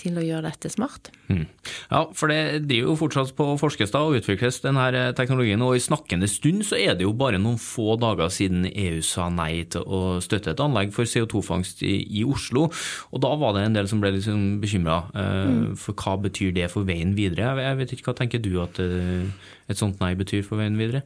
til 0.00 0.18
å 0.18 0.24
gjøre 0.24 0.48
dette 0.48 0.70
smart. 0.72 1.10
Mm. 1.28 1.44
Ja, 1.90 2.02
for 2.16 2.32
det 2.32 2.64
driver 2.66 2.92
jo 2.92 2.98
fortsatt 2.98 3.32
på 3.36 3.46
å 3.52 3.58
forskes 3.60 3.92
og 3.98 4.16
utvikles 4.18 4.60
denne 4.64 5.10
teknologien, 5.18 5.62
og 5.64 5.76
i 5.76 5.82
snakkende 5.82 6.28
stund 6.30 6.64
så 6.66 6.78
er 6.78 6.96
det 6.96 7.06
jo 7.06 7.14
bare 7.16 7.40
noen 7.40 7.60
få 7.60 7.96
dager 8.00 8.32
siden 8.32 8.66
EU 8.70 9.00
sa 9.06 9.28
nei 9.32 9.66
til 9.70 9.84
å 9.84 10.18
støtte 10.24 10.54
et 10.54 10.62
anlegg 10.64 10.94
for 10.96 11.08
CO2-fangst 11.08 11.84
i, 11.86 12.00
i, 12.20 12.24
Oslo, 12.30 12.68
og 13.10 13.22
da 13.24 13.32
var 13.40 13.56
det 13.56 13.66
en 13.66 13.78
del 13.78 13.90
som 13.90 14.02
ble 14.02 14.14
liksom 14.16 14.60
bekymra 14.62 15.02
uh, 15.12 15.46
mm. 15.50 15.62
for 15.80 15.98
hva 15.98 16.16
betyr 16.26 16.54
det 16.56 16.70
for 16.72 16.88
veien 16.88 17.14
videre. 17.18 17.54
Jeg 17.60 17.80
vet 17.80 17.94
ikke, 17.94 18.10
Hva 18.10 18.18
tenker 18.22 18.42
du 18.42 18.54
at 18.62 18.80
uh, 18.82 19.50
et 19.70 19.78
sånt 19.78 20.00
nei 20.02 20.14
betyr 20.18 20.44
for 20.46 20.60
veien 20.60 20.78
videre? 20.80 21.04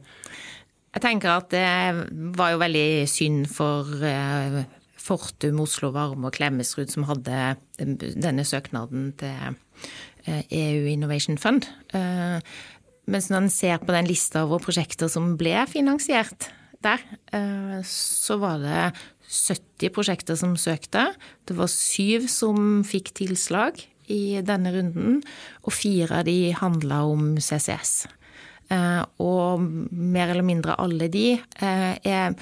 Jeg 0.95 1.03
tenker 1.03 1.33
at 1.33 1.49
det 1.51 2.31
var 2.37 2.53
jo 2.53 2.61
veldig 2.61 2.87
synd 3.11 3.49
for 3.51 3.89
Fortum, 5.05 5.61
Oslo 5.61 5.91
Varme 5.93 6.29
og 6.29 6.35
Klemetsrud 6.35 6.89
som 6.93 7.05
hadde 7.09 7.55
denne 7.77 8.45
søknaden 8.47 9.11
til 9.19 9.55
EU 10.25 10.33
eh, 10.33 10.89
e 10.89 10.93
Innovation 10.93 11.37
Fund. 11.37 11.67
Eh, 11.93 12.39
mens 13.05 13.29
når 13.29 13.43
en 13.43 13.53
ser 13.53 13.83
på 13.83 13.93
den 13.93 14.09
lista 14.09 14.45
over 14.45 14.63
prosjekter 14.63 15.11
som 15.11 15.35
ble 15.37 15.59
finansiert 15.69 16.49
der, 16.85 17.01
eh, 17.33 17.81
så 17.85 18.39
var 18.41 18.61
det 18.63 18.85
70 19.29 19.93
prosjekter 19.93 20.37
som 20.39 20.57
søkte. 20.57 21.11
Det 21.45 21.57
var 21.57 21.69
syv 21.69 22.27
som 22.31 22.81
fikk 22.85 23.13
tilslag 23.21 23.81
i 24.09 24.41
denne 24.45 24.73
runden, 24.73 25.21
og 25.65 25.73
fire 25.73 26.21
av 26.21 26.27
de 26.27 26.53
handla 26.53 27.01
om 27.09 27.33
CCS. 27.41 28.05
Og 29.21 29.61
mer 29.61 30.29
eller 30.29 30.45
mindre 30.45 30.77
alle 30.81 31.07
de 31.13 31.39
er 31.65 32.37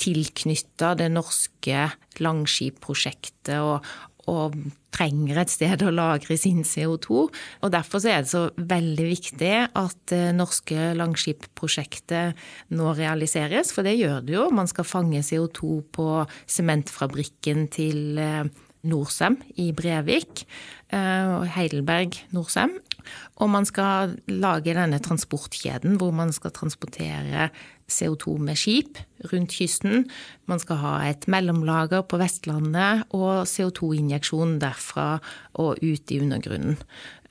tilknytta 0.00 0.94
det 0.98 1.10
norske 1.12 1.86
Langskip-prosjektet 2.22 3.56
og, 3.60 3.86
og, 4.30 4.58
trenger 4.96 5.42
et 5.42 5.50
sted 5.52 5.82
å 5.84 5.90
lagre 5.92 6.38
sin 6.40 6.62
CO2. 6.64 7.26
Og 7.28 7.72
Derfor 7.74 8.00
er 8.08 8.22
det 8.24 8.30
så 8.30 8.46
veldig 8.56 9.08
viktig 9.10 9.50
at 9.76 9.98
det 10.08 10.30
norske 10.38 10.94
Langskip-prosjektet 10.96 12.38
nå 12.72 12.94
realiseres, 12.96 13.74
for 13.76 13.84
det 13.84 13.98
gjør 13.98 14.24
det 14.24 14.38
jo. 14.38 14.46
Man 14.56 14.70
skal 14.72 14.88
fange 14.88 15.20
CO2 15.20 15.82
på 15.92 16.08
sementfabrikken 16.48 17.68
til 17.76 18.16
eh, 18.16 18.48
Norcem 18.88 19.36
i 19.60 19.68
Brevik. 19.76 20.46
Eh, 20.88 21.44
Heidelberg 21.58 22.16
Norcem. 22.32 22.78
Og 23.42 23.50
man 23.52 23.66
skal 23.68 24.16
lage 24.30 24.74
denne 24.74 25.00
transportkjeden 25.02 25.98
hvor 26.00 26.14
man 26.16 26.32
skal 26.34 26.54
transportere 26.56 27.50
CO2 27.86 28.36
med 28.42 28.58
skip 28.58 28.98
rundt 29.30 29.54
kysten. 29.54 30.06
Man 30.50 30.60
skal 30.62 30.80
ha 30.82 30.94
et 31.06 31.26
mellomlager 31.30 32.02
på 32.08 32.18
Vestlandet 32.20 33.06
og 33.16 33.46
CO2-injeksjon 33.50 34.58
derfra 34.62 35.16
og 35.62 35.82
ut 35.82 36.12
i 36.12 36.20
undergrunnen. 36.22 36.78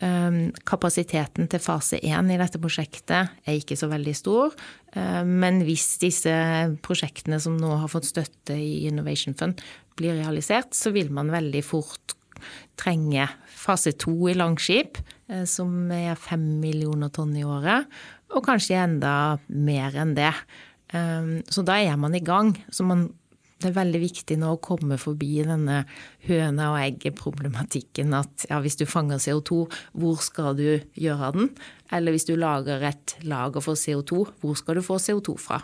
Ehm, 0.04 0.52
kapasiteten 0.68 1.48
til 1.52 1.64
fase 1.64 2.00
én 2.04 2.32
i 2.32 2.40
dette 2.40 2.60
prosjektet 2.60 3.32
er 3.46 3.60
ikke 3.60 3.78
så 3.80 3.88
veldig 3.92 4.16
stor. 4.16 4.56
Ehm, 4.96 5.36
men 5.44 5.62
hvis 5.68 5.98
disse 6.02 6.34
prosjektene 6.84 7.40
som 7.40 7.58
nå 7.60 7.76
har 7.84 7.92
fått 7.92 8.10
støtte 8.12 8.56
i 8.56 8.88
Innovation 8.90 9.36
Fund 9.36 9.62
blir 9.96 10.18
realisert, 10.20 10.76
så 10.76 10.92
vil 10.92 11.12
man 11.12 11.32
veldig 11.32 11.64
fort 11.64 12.16
trenge 12.80 13.28
fase 13.66 13.96
to 13.98 14.14
i 14.30 14.36
Langskip, 14.38 15.02
eh, 15.30 15.44
som 15.50 15.90
er 15.92 16.20
fem 16.20 16.46
millioner 16.62 17.12
tonn 17.14 17.34
i 17.38 17.46
året 17.46 17.90
og 18.34 18.46
kanskje 18.46 18.80
enda 18.82 19.14
mer 19.48 19.96
enn 20.02 20.16
det. 20.18 20.34
Ehm, 20.96 21.40
så 21.52 21.64
da 21.66 21.78
er 21.82 21.98
man 22.00 22.16
i 22.16 22.24
gang. 22.24 22.54
Så 22.74 22.86
man, 22.88 23.08
det 23.62 23.70
er 23.72 23.78
veldig 23.78 24.02
viktig 24.02 24.38
nå 24.42 24.56
å 24.56 24.62
komme 24.64 24.98
forbi 25.02 25.44
denne 25.48 25.84
høna 26.28 26.72
og 26.74 26.80
egget-problematikken. 26.82 28.16
At 28.18 28.48
ja, 28.50 28.60
hvis 28.64 28.80
du 28.80 28.86
fanger 28.90 29.22
CO2, 29.22 29.66
hvor 29.98 30.22
skal 30.24 30.58
du 30.60 30.68
gjøre 31.00 31.34
den? 31.38 31.52
Eller 31.96 32.16
hvis 32.16 32.28
du 32.28 32.36
lager 32.40 32.84
et 32.90 33.18
lager 33.26 33.64
for 33.64 33.80
CO2, 33.80 34.26
hvor 34.42 34.58
skal 34.60 34.80
du 34.80 34.86
få 34.86 35.00
CO2 35.02 35.38
fra? 35.42 35.62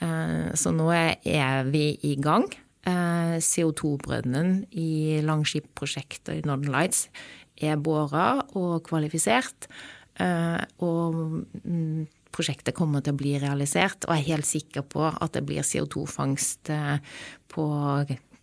Ehm, 0.00 0.54
så 0.56 0.72
nå 0.74 0.90
er 0.94 1.66
vi 1.72 1.90
i 2.06 2.16
gang. 2.20 2.48
Ehm, 2.86 3.36
CO2-brønnen 3.42 4.60
i 4.78 5.20
Langskip-prosjektet 5.26 6.38
i 6.38 6.44
Northern 6.46 6.72
Lights 6.72 7.06
er 7.56 7.80
båra 7.80 8.44
og 8.56 8.84
kvalifisert. 8.86 9.68
Eh, 10.22 10.60
og 10.84 11.18
mm, 11.64 12.06
prosjektet 12.36 12.76
kommer 12.76 13.02
til 13.04 13.16
å 13.16 13.20
bli 13.20 13.34
realisert, 13.40 14.06
og 14.06 14.16
jeg 14.16 14.24
er 14.24 14.32
helt 14.36 14.48
sikker 14.48 14.86
på 14.88 15.04
at 15.08 15.36
det 15.36 15.44
blir 15.48 15.64
CO2-fangst 15.64 16.72
på 17.52 17.66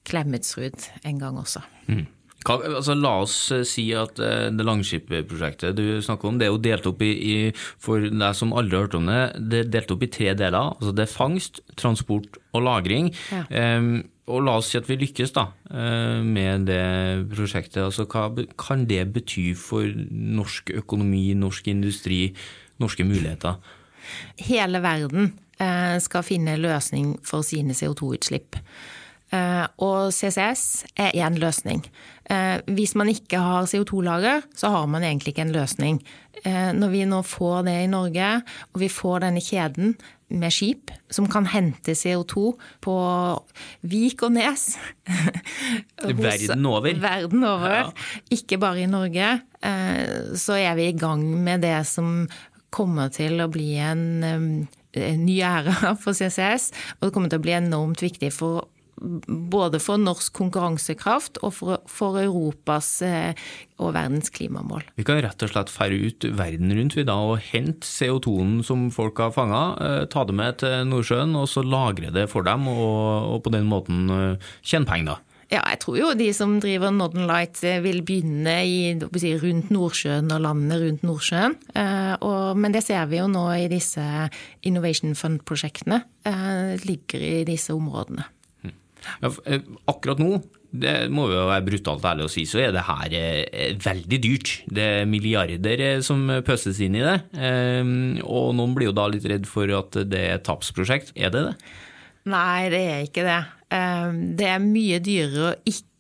Klemetsrud 0.03 0.89
en 1.06 1.21
gang 1.21 1.38
også. 1.39 1.62
Mm. 1.88 2.08
Hva, 2.43 2.58
altså, 2.67 2.95
la 2.97 3.13
oss 3.23 3.36
eh, 3.56 3.63
si 3.67 3.86
at 3.95 4.19
uh, 4.19 4.47
det 4.53 4.65
Langskip-prosjektet 4.67 5.77
du 5.77 6.01
snakker 6.03 6.29
om, 6.29 6.39
det 6.39 6.47
er 6.47 6.53
jo 6.53 6.62
delt 6.63 6.88
opp 6.89 7.03
i, 7.06 7.12
i, 7.13 7.36
for 7.53 8.03
deg 8.03 8.38
som 8.38 8.56
aldri 8.56 8.77
har 8.77 8.88
hørt 8.88 8.97
om 8.99 9.08
det, 9.10 9.19
det 9.51 9.62
er 9.62 9.69
delt 9.77 9.93
opp 9.95 10.03
i 10.03 10.12
tre 10.12 10.34
deler. 10.38 10.73
Altså 10.73 10.95
Det 10.95 11.06
er 11.06 11.13
fangst, 11.13 11.62
transport 11.79 12.39
og 12.53 12.65
lagring. 12.67 13.13
Ja. 13.32 13.45
Um, 13.79 13.93
og 14.32 14.45
la 14.45 14.56
oss 14.56 14.69
si 14.71 14.79
at 14.79 14.88
vi 14.88 14.95
lykkes 15.01 15.34
da, 15.36 15.49
uh, 15.71 16.19
med 16.23 16.67
det 16.69 16.84
prosjektet. 17.32 17.82
Altså, 17.84 18.08
hva 18.08 18.27
kan 18.60 18.88
det 18.89 19.06
bety 19.15 19.49
for 19.60 19.88
norsk 20.10 20.73
økonomi, 20.84 21.29
norsk 21.39 21.67
industri, 21.71 22.25
norske 22.84 23.08
muligheter? 23.08 23.60
Hele 24.43 24.84
verden 24.84 25.32
skal 26.03 26.25
finne 26.27 26.58
løsning 26.60 27.13
for 27.23 27.45
sine 27.45 27.75
CO2-utslipp. 27.77 28.58
Eh, 29.34 29.65
og 29.82 30.12
CCS 30.13 30.86
er 31.00 31.15
én 31.17 31.38
løsning. 31.41 31.82
Eh, 32.30 32.60
hvis 32.69 32.93
man 33.00 33.10
ikke 33.10 33.39
har 33.41 33.69
CO2-lager, 33.69 34.43
så 34.56 34.69
har 34.69 34.86
man 34.86 35.04
egentlig 35.04 35.34
ikke 35.34 35.48
en 35.48 35.56
løsning. 35.56 36.02
Eh, 36.46 36.69
når 36.76 36.91
vi 36.91 37.06
nå 37.10 37.22
får 37.26 37.63
det 37.65 37.78
i 37.84 37.89
Norge, 37.89 38.34
og 38.74 38.84
vi 38.84 38.91
får 38.93 39.26
denne 39.26 39.41
kjeden 39.41 39.96
med 40.34 40.54
skip 40.54 40.91
som 41.13 41.28
kan 41.30 41.46
hente 41.50 41.93
CO2 41.93 42.54
på 42.82 42.93
Vik 43.86 44.24
og 44.26 44.34
Nes 44.34 44.63
Verden 46.02 46.65
over. 46.65 46.93
Verden 47.02 47.43
over. 47.46 47.76
Ja. 47.76 47.89
Ikke 48.34 48.58
bare 48.58 48.82
i 48.82 48.89
Norge. 48.89 49.36
Så 50.36 50.58
er 50.58 50.74
vi 50.76 50.89
i 50.89 50.98
gang 50.98 51.22
med 51.46 51.62
det 51.62 51.86
som 51.88 52.26
kommer 52.74 53.13
til 53.13 53.38
å 53.43 53.50
bli 53.54 53.76
en 53.78 54.65
ny 54.98 55.38
ære 55.46 55.93
for 56.04 56.17
CCS, 56.17 56.72
og 56.98 57.08
det 57.08 57.13
kommer 57.13 57.30
til 57.30 57.41
å 57.41 57.46
bli 57.46 57.56
enormt 57.60 58.02
viktig 58.02 58.34
for 58.34 58.65
både 59.28 59.82
for 59.84 60.02
norsk 60.02 60.34
konkurransekraft 60.38 61.39
og 61.44 61.56
for, 61.58 61.82
for 61.89 62.20
Europas 62.22 62.89
eh, 63.06 63.34
og 63.82 63.94
verdens 63.98 64.32
klimamål. 64.34 64.86
Vi 65.00 65.06
kan 65.08 65.22
rett 65.24 65.44
og 65.44 65.52
slett 65.52 65.74
fære 65.74 66.00
ut 66.08 66.30
verden 66.38 66.74
rundt 66.78 66.98
vi 66.98 67.06
da, 67.08 67.18
og 67.34 67.44
hente 67.52 67.88
CO2-en 67.88 68.62
som 68.66 68.88
folk 68.94 69.20
har 69.24 69.36
fanga, 69.36 69.66
eh, 69.84 70.00
ta 70.12 70.26
det 70.28 70.38
med 70.38 70.62
til 70.63 70.88
Nordsjøen 70.89 71.36
og 71.39 71.50
så 71.52 71.66
lagre 71.66 72.13
det 72.16 72.30
for 72.32 72.48
dem, 72.48 72.68
og, 72.72 73.36
og 73.36 73.46
på 73.46 73.54
den 73.54 73.70
måten 73.70 74.10
eh, 74.13 74.52
tjene 74.63 74.89
penger. 74.89 75.13
da. 75.13 75.20
Ja, 75.54 75.62
jeg 75.70 75.84
tror 75.84 75.98
jo 76.00 76.12
de 76.18 76.30
som 76.34 76.56
driver 76.63 76.94
Northern 76.94 77.28
Light 77.30 77.60
vil 77.84 78.00
begynne 78.06 78.56
i, 78.66 78.94
rundt 79.42 79.70
Nordsjøen 79.74 80.32
og 80.34 80.42
landene 80.42 80.80
rundt 80.82 81.04
Nordsjøen. 81.06 81.58
Eh, 81.78 82.30
men 82.58 82.74
det 82.74 82.82
ser 82.88 83.06
vi 83.12 83.20
jo 83.20 83.28
nå 83.30 83.46
i 83.60 83.68
disse 83.72 84.04
Innovation 84.66 85.13
Fund-prosjektene. 85.18 86.02
Eh, 86.26 86.74
ligger 86.88 87.22
i 87.22 87.44
disse 87.46 87.76
områdene. 87.76 88.26
Ja, 89.22 89.32
eh, 89.46 89.63
akkurat 89.89 90.22
nå, 90.22 90.42
det 90.74 90.94
må 91.13 91.28
jo 91.30 91.46
være 91.50 91.66
brutalt 91.68 92.06
ærlig 92.10 92.28
å 92.28 92.32
si, 92.34 92.46
så 92.50 92.63
er 92.63 92.74
det 92.76 92.86
her 92.88 93.16
eh, 93.18 93.76
veldig 93.84 94.20
dyrt. 94.24 94.54
Det 94.66 94.88
er 95.00 95.10
milliarder 95.10 95.86
eh, 95.88 96.04
som 96.06 96.26
pøses 96.46 96.82
inn 96.84 96.98
i 97.00 97.06
det. 97.06 97.18
Og 98.26 98.54
noen 98.58 98.76
blir 98.78 98.92
jo 98.92 98.98
da 98.98 99.08
litt 99.12 99.28
redd 99.30 99.50
for 99.50 99.70
at 99.78 100.00
det 100.10 100.22
er 100.22 100.38
et 100.38 100.48
tapsprosjekt. 100.48 101.13
Er 101.16 101.34
det 101.34 101.48
det? 101.50 101.56
Nei, 102.32 102.70
det 102.72 102.84
er 102.88 103.08
ikke 103.08 103.26
det. 103.28 103.42
Det 104.39 104.48
er 104.48 104.62
mye 104.63 105.00
dyrere 105.04 105.48
å 105.50 105.56
ikke 105.68 105.92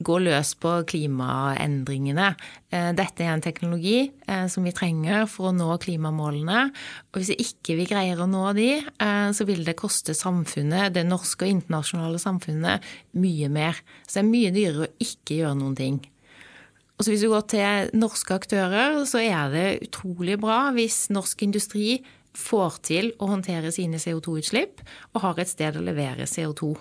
gå 0.00 0.16
løs 0.22 0.54
på 0.60 0.72
klimaendringene. 0.88 2.30
Eh, 2.72 2.90
dette 2.96 3.24
er 3.24 3.34
en 3.34 3.44
teknologi 3.44 4.08
eh, 4.08 4.46
som 4.52 4.64
vi 4.64 4.72
trenger 4.76 5.26
for 5.30 5.50
å 5.50 5.56
nå 5.56 5.68
klimamålene. 5.82 6.68
Og 7.12 7.20
hvis 7.20 7.34
ikke 7.36 7.76
vi 7.78 7.88
greier 7.90 8.20
å 8.20 8.28
nå 8.30 8.44
de, 8.56 8.70
eh, 8.80 9.28
så 9.36 9.46
vil 9.48 9.62
det 9.66 9.76
koste 9.80 10.16
samfunnet, 10.16 10.94
det 10.96 11.04
norske 11.08 11.46
og 11.46 11.52
internasjonale 11.56 12.20
samfunnet, 12.22 12.86
mye 13.20 13.50
mer. 13.52 13.82
Så 14.06 14.18
det 14.18 14.24
er 14.24 14.30
mye 14.30 14.54
dyrere 14.56 14.88
å 14.88 14.94
ikke 15.04 15.42
gjøre 15.42 15.60
noen 15.60 15.76
ting. 15.78 16.00
Og 16.96 17.04
så 17.04 17.12
Hvis 17.14 17.22
vi 17.24 17.32
går 17.32 17.44
til 17.48 17.90
norske 17.96 18.34
aktører, 18.36 19.04
så 19.08 19.22
er 19.24 19.52
det 19.52 19.68
utrolig 19.86 20.36
bra 20.40 20.68
hvis 20.76 21.08
norsk 21.08 21.46
industri 21.46 22.02
får 22.36 22.76
til 22.84 23.08
å 23.18 23.30
håndtere 23.30 23.72
sine 23.72 23.96
CO2-utslipp 23.96 24.82
og 25.14 25.22
har 25.24 25.40
et 25.40 25.48
sted 25.48 25.76
å 25.76 25.84
levere 25.84 26.28
CO2. 26.28 26.76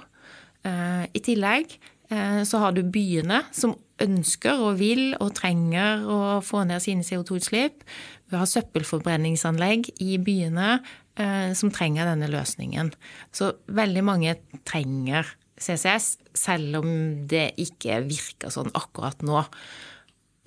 I 1.16 1.22
tillegg 1.24 1.72
så 2.10 2.58
har 2.58 2.74
du 2.74 2.80
byene 2.90 3.44
som 3.54 3.76
ønsker 4.04 4.62
og 4.64 4.80
vil 4.80 5.12
og 5.20 5.34
trenger 5.38 6.06
å 6.10 6.20
få 6.46 6.64
ned 6.68 6.84
sine 6.84 7.06
CO2-utslipp. 7.06 7.84
Vi 8.30 8.38
har 8.38 8.50
søppelforbrenningsanlegg 8.50 9.92
i 10.06 10.18
byene 10.22 10.80
eh, 11.20 11.52
som 11.58 11.72
trenger 11.74 12.10
denne 12.10 12.30
løsningen. 12.32 12.94
Så 13.36 13.54
veldig 13.68 14.06
mange 14.06 14.38
trenger 14.70 15.28
CCS, 15.60 16.14
selv 16.38 16.80
om 16.82 16.92
det 17.30 17.50
ikke 17.60 18.02
virker 18.08 18.54
sånn 18.54 18.72
akkurat 18.78 19.26
nå. 19.26 19.44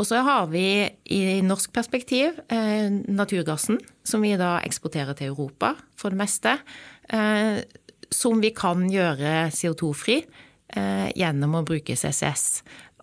Og 0.01 0.09
så 0.09 0.23
har 0.25 0.49
vi 0.51 0.67
i 1.15 1.23
norsk 1.45 1.75
perspektiv 1.75 2.39
eh, 2.51 2.89
naturgassen, 2.91 3.81
som 4.09 4.25
vi 4.25 4.33
da 4.41 4.57
eksporterer 4.65 5.19
til 5.19 5.35
Europa 5.35 5.75
for 5.99 6.15
det 6.15 6.23
meste. 6.23 6.57
Som 8.13 8.41
vi 8.41 8.51
kan 8.57 8.87
gjøre 8.91 9.51
CO2-fri 9.53 10.17
eh, 10.23 10.41
gjennom 10.73 11.59
å 11.59 11.65
bruke 11.69 11.97
CCS. 11.99 12.63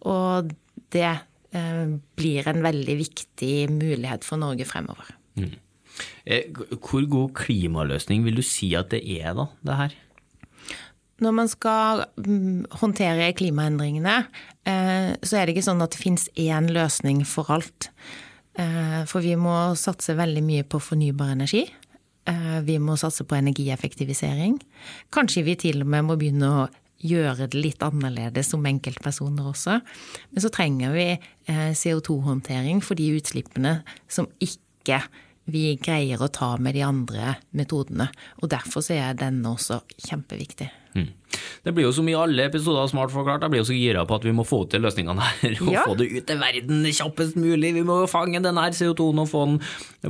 Og 0.09 0.49
det 0.93 1.09
eh, 1.09 1.87
blir 2.17 2.47
en 2.49 2.61
veldig 2.65 2.95
viktig 2.99 3.55
mulighet 3.73 4.25
for 4.27 4.41
Norge 4.41 4.67
fremover. 4.67 5.11
Mm. 5.39 5.57
Eh, 6.25 6.51
hvor 6.77 7.05
god 7.09 7.33
klimaløsning 7.37 8.23
vil 8.27 8.39
du 8.39 8.45
si 8.45 8.71
at 8.77 8.91
det 8.93 9.01
er, 9.19 9.33
da, 9.37 9.49
det 9.65 9.79
her? 9.81 9.97
Når 11.19 11.35
man 11.35 11.51
skal 11.51 12.05
mm, 12.15 12.69
håndtere 12.79 13.33
klimaendringene, 13.35 14.15
eh, 14.63 15.11
så 15.19 15.39
er 15.39 15.45
det 15.45 15.57
ikke 15.57 15.67
sånn 15.67 15.83
at 15.83 15.95
det 15.95 16.01
fins 16.01 16.29
én 16.39 16.71
løsning 16.71 17.25
for 17.27 17.51
alt. 17.51 17.89
Eh, 18.59 19.01
for 19.09 19.25
vi 19.25 19.35
må 19.39 19.75
satse 19.79 20.15
veldig 20.15 20.45
mye 20.45 20.67
på 20.67 20.81
fornybar 20.83 21.35
energi. 21.37 21.67
Vi 22.61 22.75
må 22.77 22.93
satse 22.99 23.23
på 23.25 23.33
energieffektivisering. 23.39 24.59
Kanskje 25.15 25.41
vi 25.47 25.55
til 25.57 25.79
og 25.81 25.87
med 25.89 26.05
må 26.05 26.17
begynne 26.19 26.49
å 26.51 26.65
gjøre 26.99 27.47
det 27.47 27.59
litt 27.59 27.83
annerledes 27.85 28.51
som 28.53 28.65
enkeltpersoner 28.67 29.49
også. 29.51 29.79
Men 30.33 30.43
så 30.43 30.51
trenger 30.53 30.93
vi 30.95 31.07
eh, 31.13 31.71
CO2-håndtering 31.77 32.83
for 32.85 32.99
de 32.99 33.11
utslippene 33.17 33.79
som 34.11 34.29
ikke 34.43 35.01
vi 35.49 35.73
greier 35.81 36.21
å 36.21 36.29
ta 36.31 36.55
med 36.61 36.75
de 36.77 36.83
andre 36.85 37.37
metodene. 37.57 38.09
Og 38.43 38.51
derfor 38.51 38.85
så 38.85 38.99
er 38.99 39.17
denne 39.17 39.55
også 39.55 39.81
kjempeviktig. 39.97 40.69
Mm. 40.97 41.09
Det 41.63 41.73
blir 41.75 41.85
jo 41.85 41.91
som 41.93 42.07
i 42.09 42.15
alle 42.17 42.47
episoder 42.49 42.81
av 42.81 42.89
Smart 42.89 43.11
forklart, 43.13 43.43
jeg 43.45 43.53
blir 43.53 43.61
jo 43.61 43.67
så 43.69 43.75
gira 43.77 44.05
på 44.09 44.17
at 44.17 44.25
vi 44.25 44.33
må 44.35 44.45
få 44.47 44.63
til 44.71 44.83
løsningene 44.85 45.25
her. 45.25 45.57
Og 45.65 45.73
ja. 45.73 45.83
få 45.85 45.97
det 45.99 46.09
ut 46.13 46.25
til 46.29 46.39
verden 46.41 46.87
kjappest 46.87 47.37
mulig. 47.39 47.73
Vi 47.77 47.85
må 47.85 47.99
jo 48.03 48.09
fange 48.09 48.41
den 48.43 48.61
her 48.61 48.75
CO2-en 48.75 49.23
og 49.23 49.29
få 49.31 49.45
den, 49.51 49.59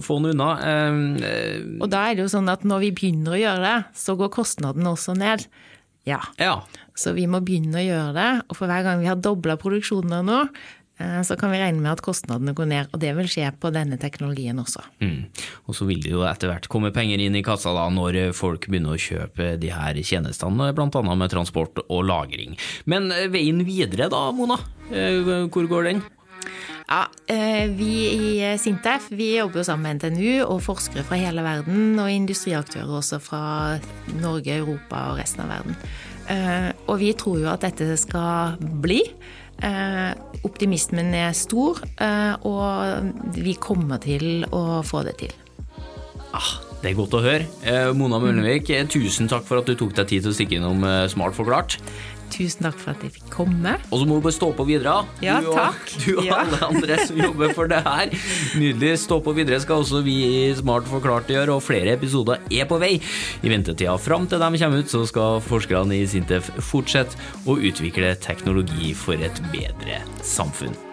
få 0.06 0.20
den 0.22 0.36
unna. 0.36 0.52
Um, 0.92 1.82
og 1.82 1.90
da 1.92 2.06
er 2.08 2.18
det 2.18 2.26
jo 2.28 2.32
sånn 2.36 2.52
at 2.52 2.64
når 2.68 2.86
vi 2.88 2.94
begynner 3.02 3.36
å 3.36 3.42
gjøre 3.44 3.66
det, 3.66 3.78
så 4.00 4.16
går 4.20 4.34
kostnaden 4.36 4.88
også 4.90 5.18
ned. 5.20 5.48
Ja. 6.08 6.20
ja. 6.38 6.60
Så 6.98 7.14
vi 7.18 7.28
må 7.30 7.42
begynne 7.46 7.80
å 7.80 7.86
gjøre 7.86 8.12
det. 8.18 8.30
Og 8.50 8.60
for 8.60 8.72
hver 8.72 8.86
gang 8.86 9.02
vi 9.02 9.10
har 9.10 9.20
dobla 9.20 9.56
produksjonen 9.60 10.26
nå, 10.28 10.40
eh, 11.00 11.20
så 11.28 11.38
kan 11.40 11.54
vi 11.54 11.62
regne 11.62 11.84
med 11.84 11.92
at 11.94 12.04
kostnadene 12.06 12.56
går 12.58 12.70
ned. 12.72 12.92
Og 12.94 13.02
det 13.04 13.14
vil 13.18 13.30
skje 13.32 13.52
på 13.60 13.72
denne 13.76 14.00
teknologien 14.02 14.60
også. 14.62 14.84
Mm. 15.04 15.30
Og 15.68 15.78
så 15.78 15.88
vil 15.90 16.04
det 16.06 16.14
jo 16.16 16.26
etter 16.28 16.52
hvert 16.52 16.70
komme 16.72 16.94
penger 16.96 17.24
inn 17.24 17.38
i 17.40 17.46
kassa 17.46 17.74
da, 17.76 17.88
når 17.94 18.34
folk 18.38 18.70
begynner 18.70 18.96
å 18.96 19.02
kjøpe 19.02 19.54
de 19.62 19.74
her 19.76 20.00
tjenestene, 20.04 20.72
bl.a. 20.76 21.04
med 21.10 21.34
transport 21.34 21.84
og 21.88 22.06
lagring. 22.08 22.58
Men 22.90 23.12
eh, 23.16 23.28
veien 23.32 23.64
videre 23.68 24.12
da, 24.12 24.30
Mona? 24.36 24.60
Eh, 24.90 25.48
hvor 25.52 25.70
går 25.70 25.92
den? 25.92 26.08
Ja, 26.90 27.04
Vi 27.78 27.94
i 28.10 28.58
Sintef 28.58 29.12
vi 29.14 29.36
jobber 29.38 29.62
jo 29.62 29.64
sammen 29.68 29.86
med 29.86 30.00
NTNU 30.00 30.46
og 30.48 30.64
forskere 30.66 31.04
fra 31.06 31.20
hele 31.22 31.44
verden, 31.46 32.00
og 32.02 32.10
industriaktører 32.10 32.90
også 32.98 33.20
fra 33.22 33.42
Norge, 34.18 34.58
Europa 34.58 35.12
og 35.12 35.20
resten 35.22 35.46
av 35.46 35.54
verden. 35.54 35.78
Eh, 36.30 36.70
og 36.86 37.00
vi 37.02 37.12
tror 37.18 37.42
jo 37.42 37.50
at 37.50 37.66
dette 37.66 37.96
skal 37.98 38.58
bli. 38.84 39.02
Eh, 39.66 40.12
optimismen 40.46 41.12
er 41.18 41.34
stor, 41.36 41.82
eh, 41.98 42.36
og 42.46 43.36
vi 43.36 43.58
kommer 43.60 44.02
til 44.04 44.46
å 44.54 44.82
få 44.86 45.04
det 45.08 45.18
til. 45.24 45.34
Ah, 46.30 46.52
det 46.84 46.92
er 46.92 47.00
godt 47.00 47.18
å 47.18 47.24
høre. 47.26 47.48
Mona 47.98 48.20
Møllevik, 48.22 48.70
tusen 48.88 49.28
takk 49.28 49.48
for 49.48 49.60
at 49.60 49.66
du 49.66 49.74
tok 49.76 49.96
deg 49.98 50.08
tid 50.08 50.24
til 50.24 50.32
å 50.32 50.38
stikke 50.38 50.60
innom 50.60 50.86
Smart 51.10 51.34
forklart. 51.34 51.80
Tusen 52.40 52.64
takk 52.64 52.78
for 52.80 52.94
at 52.94 53.02
jeg 53.04 53.12
fikk 53.18 53.32
komme. 53.34 53.74
Og 53.90 54.00
så 54.00 54.08
må 54.08 54.16
du 54.16 54.24
bare 54.24 54.36
stå 54.38 54.48
på 54.56 54.64
videre. 54.70 54.94
Ja, 55.24 55.42
du 55.44 55.50
takk. 55.52 55.82
Og, 55.84 56.00
du 56.06 56.12
og 56.22 56.30
ja. 56.30 56.40
alle 56.46 56.60
andre 56.70 57.00
som 57.04 57.20
jobber 57.20 57.52
for 57.58 57.68
det 57.72 57.82
her. 57.84 58.16
Nydelig. 58.56 58.94
Stå 59.04 59.20
på 59.26 59.36
videre 59.36 59.60
skal 59.60 59.84
også 59.84 60.04
vi 60.06 60.16
i 60.24 60.42
Smart 60.56 60.88
forklart 60.88 61.28
gjøre, 61.32 61.58
og 61.58 61.66
flere 61.66 61.98
episoder 62.00 62.40
er 62.48 62.70
på 62.70 62.80
vei. 62.80 62.96
I 63.44 63.52
ventetida 63.52 63.98
fram 64.00 64.30
til 64.32 64.40
de 64.40 64.64
kommer 64.64 64.84
ut, 64.84 64.92
så 64.92 65.04
skal 65.10 65.44
forskerne 65.44 66.00
i 66.00 66.08
Sintef 66.08 66.48
fortsette 66.64 67.20
å 67.44 67.60
utvikle 67.60 68.16
teknologi 68.24 68.96
for 68.96 69.20
et 69.20 69.44
bedre 69.52 70.00
samfunn. 70.24 70.89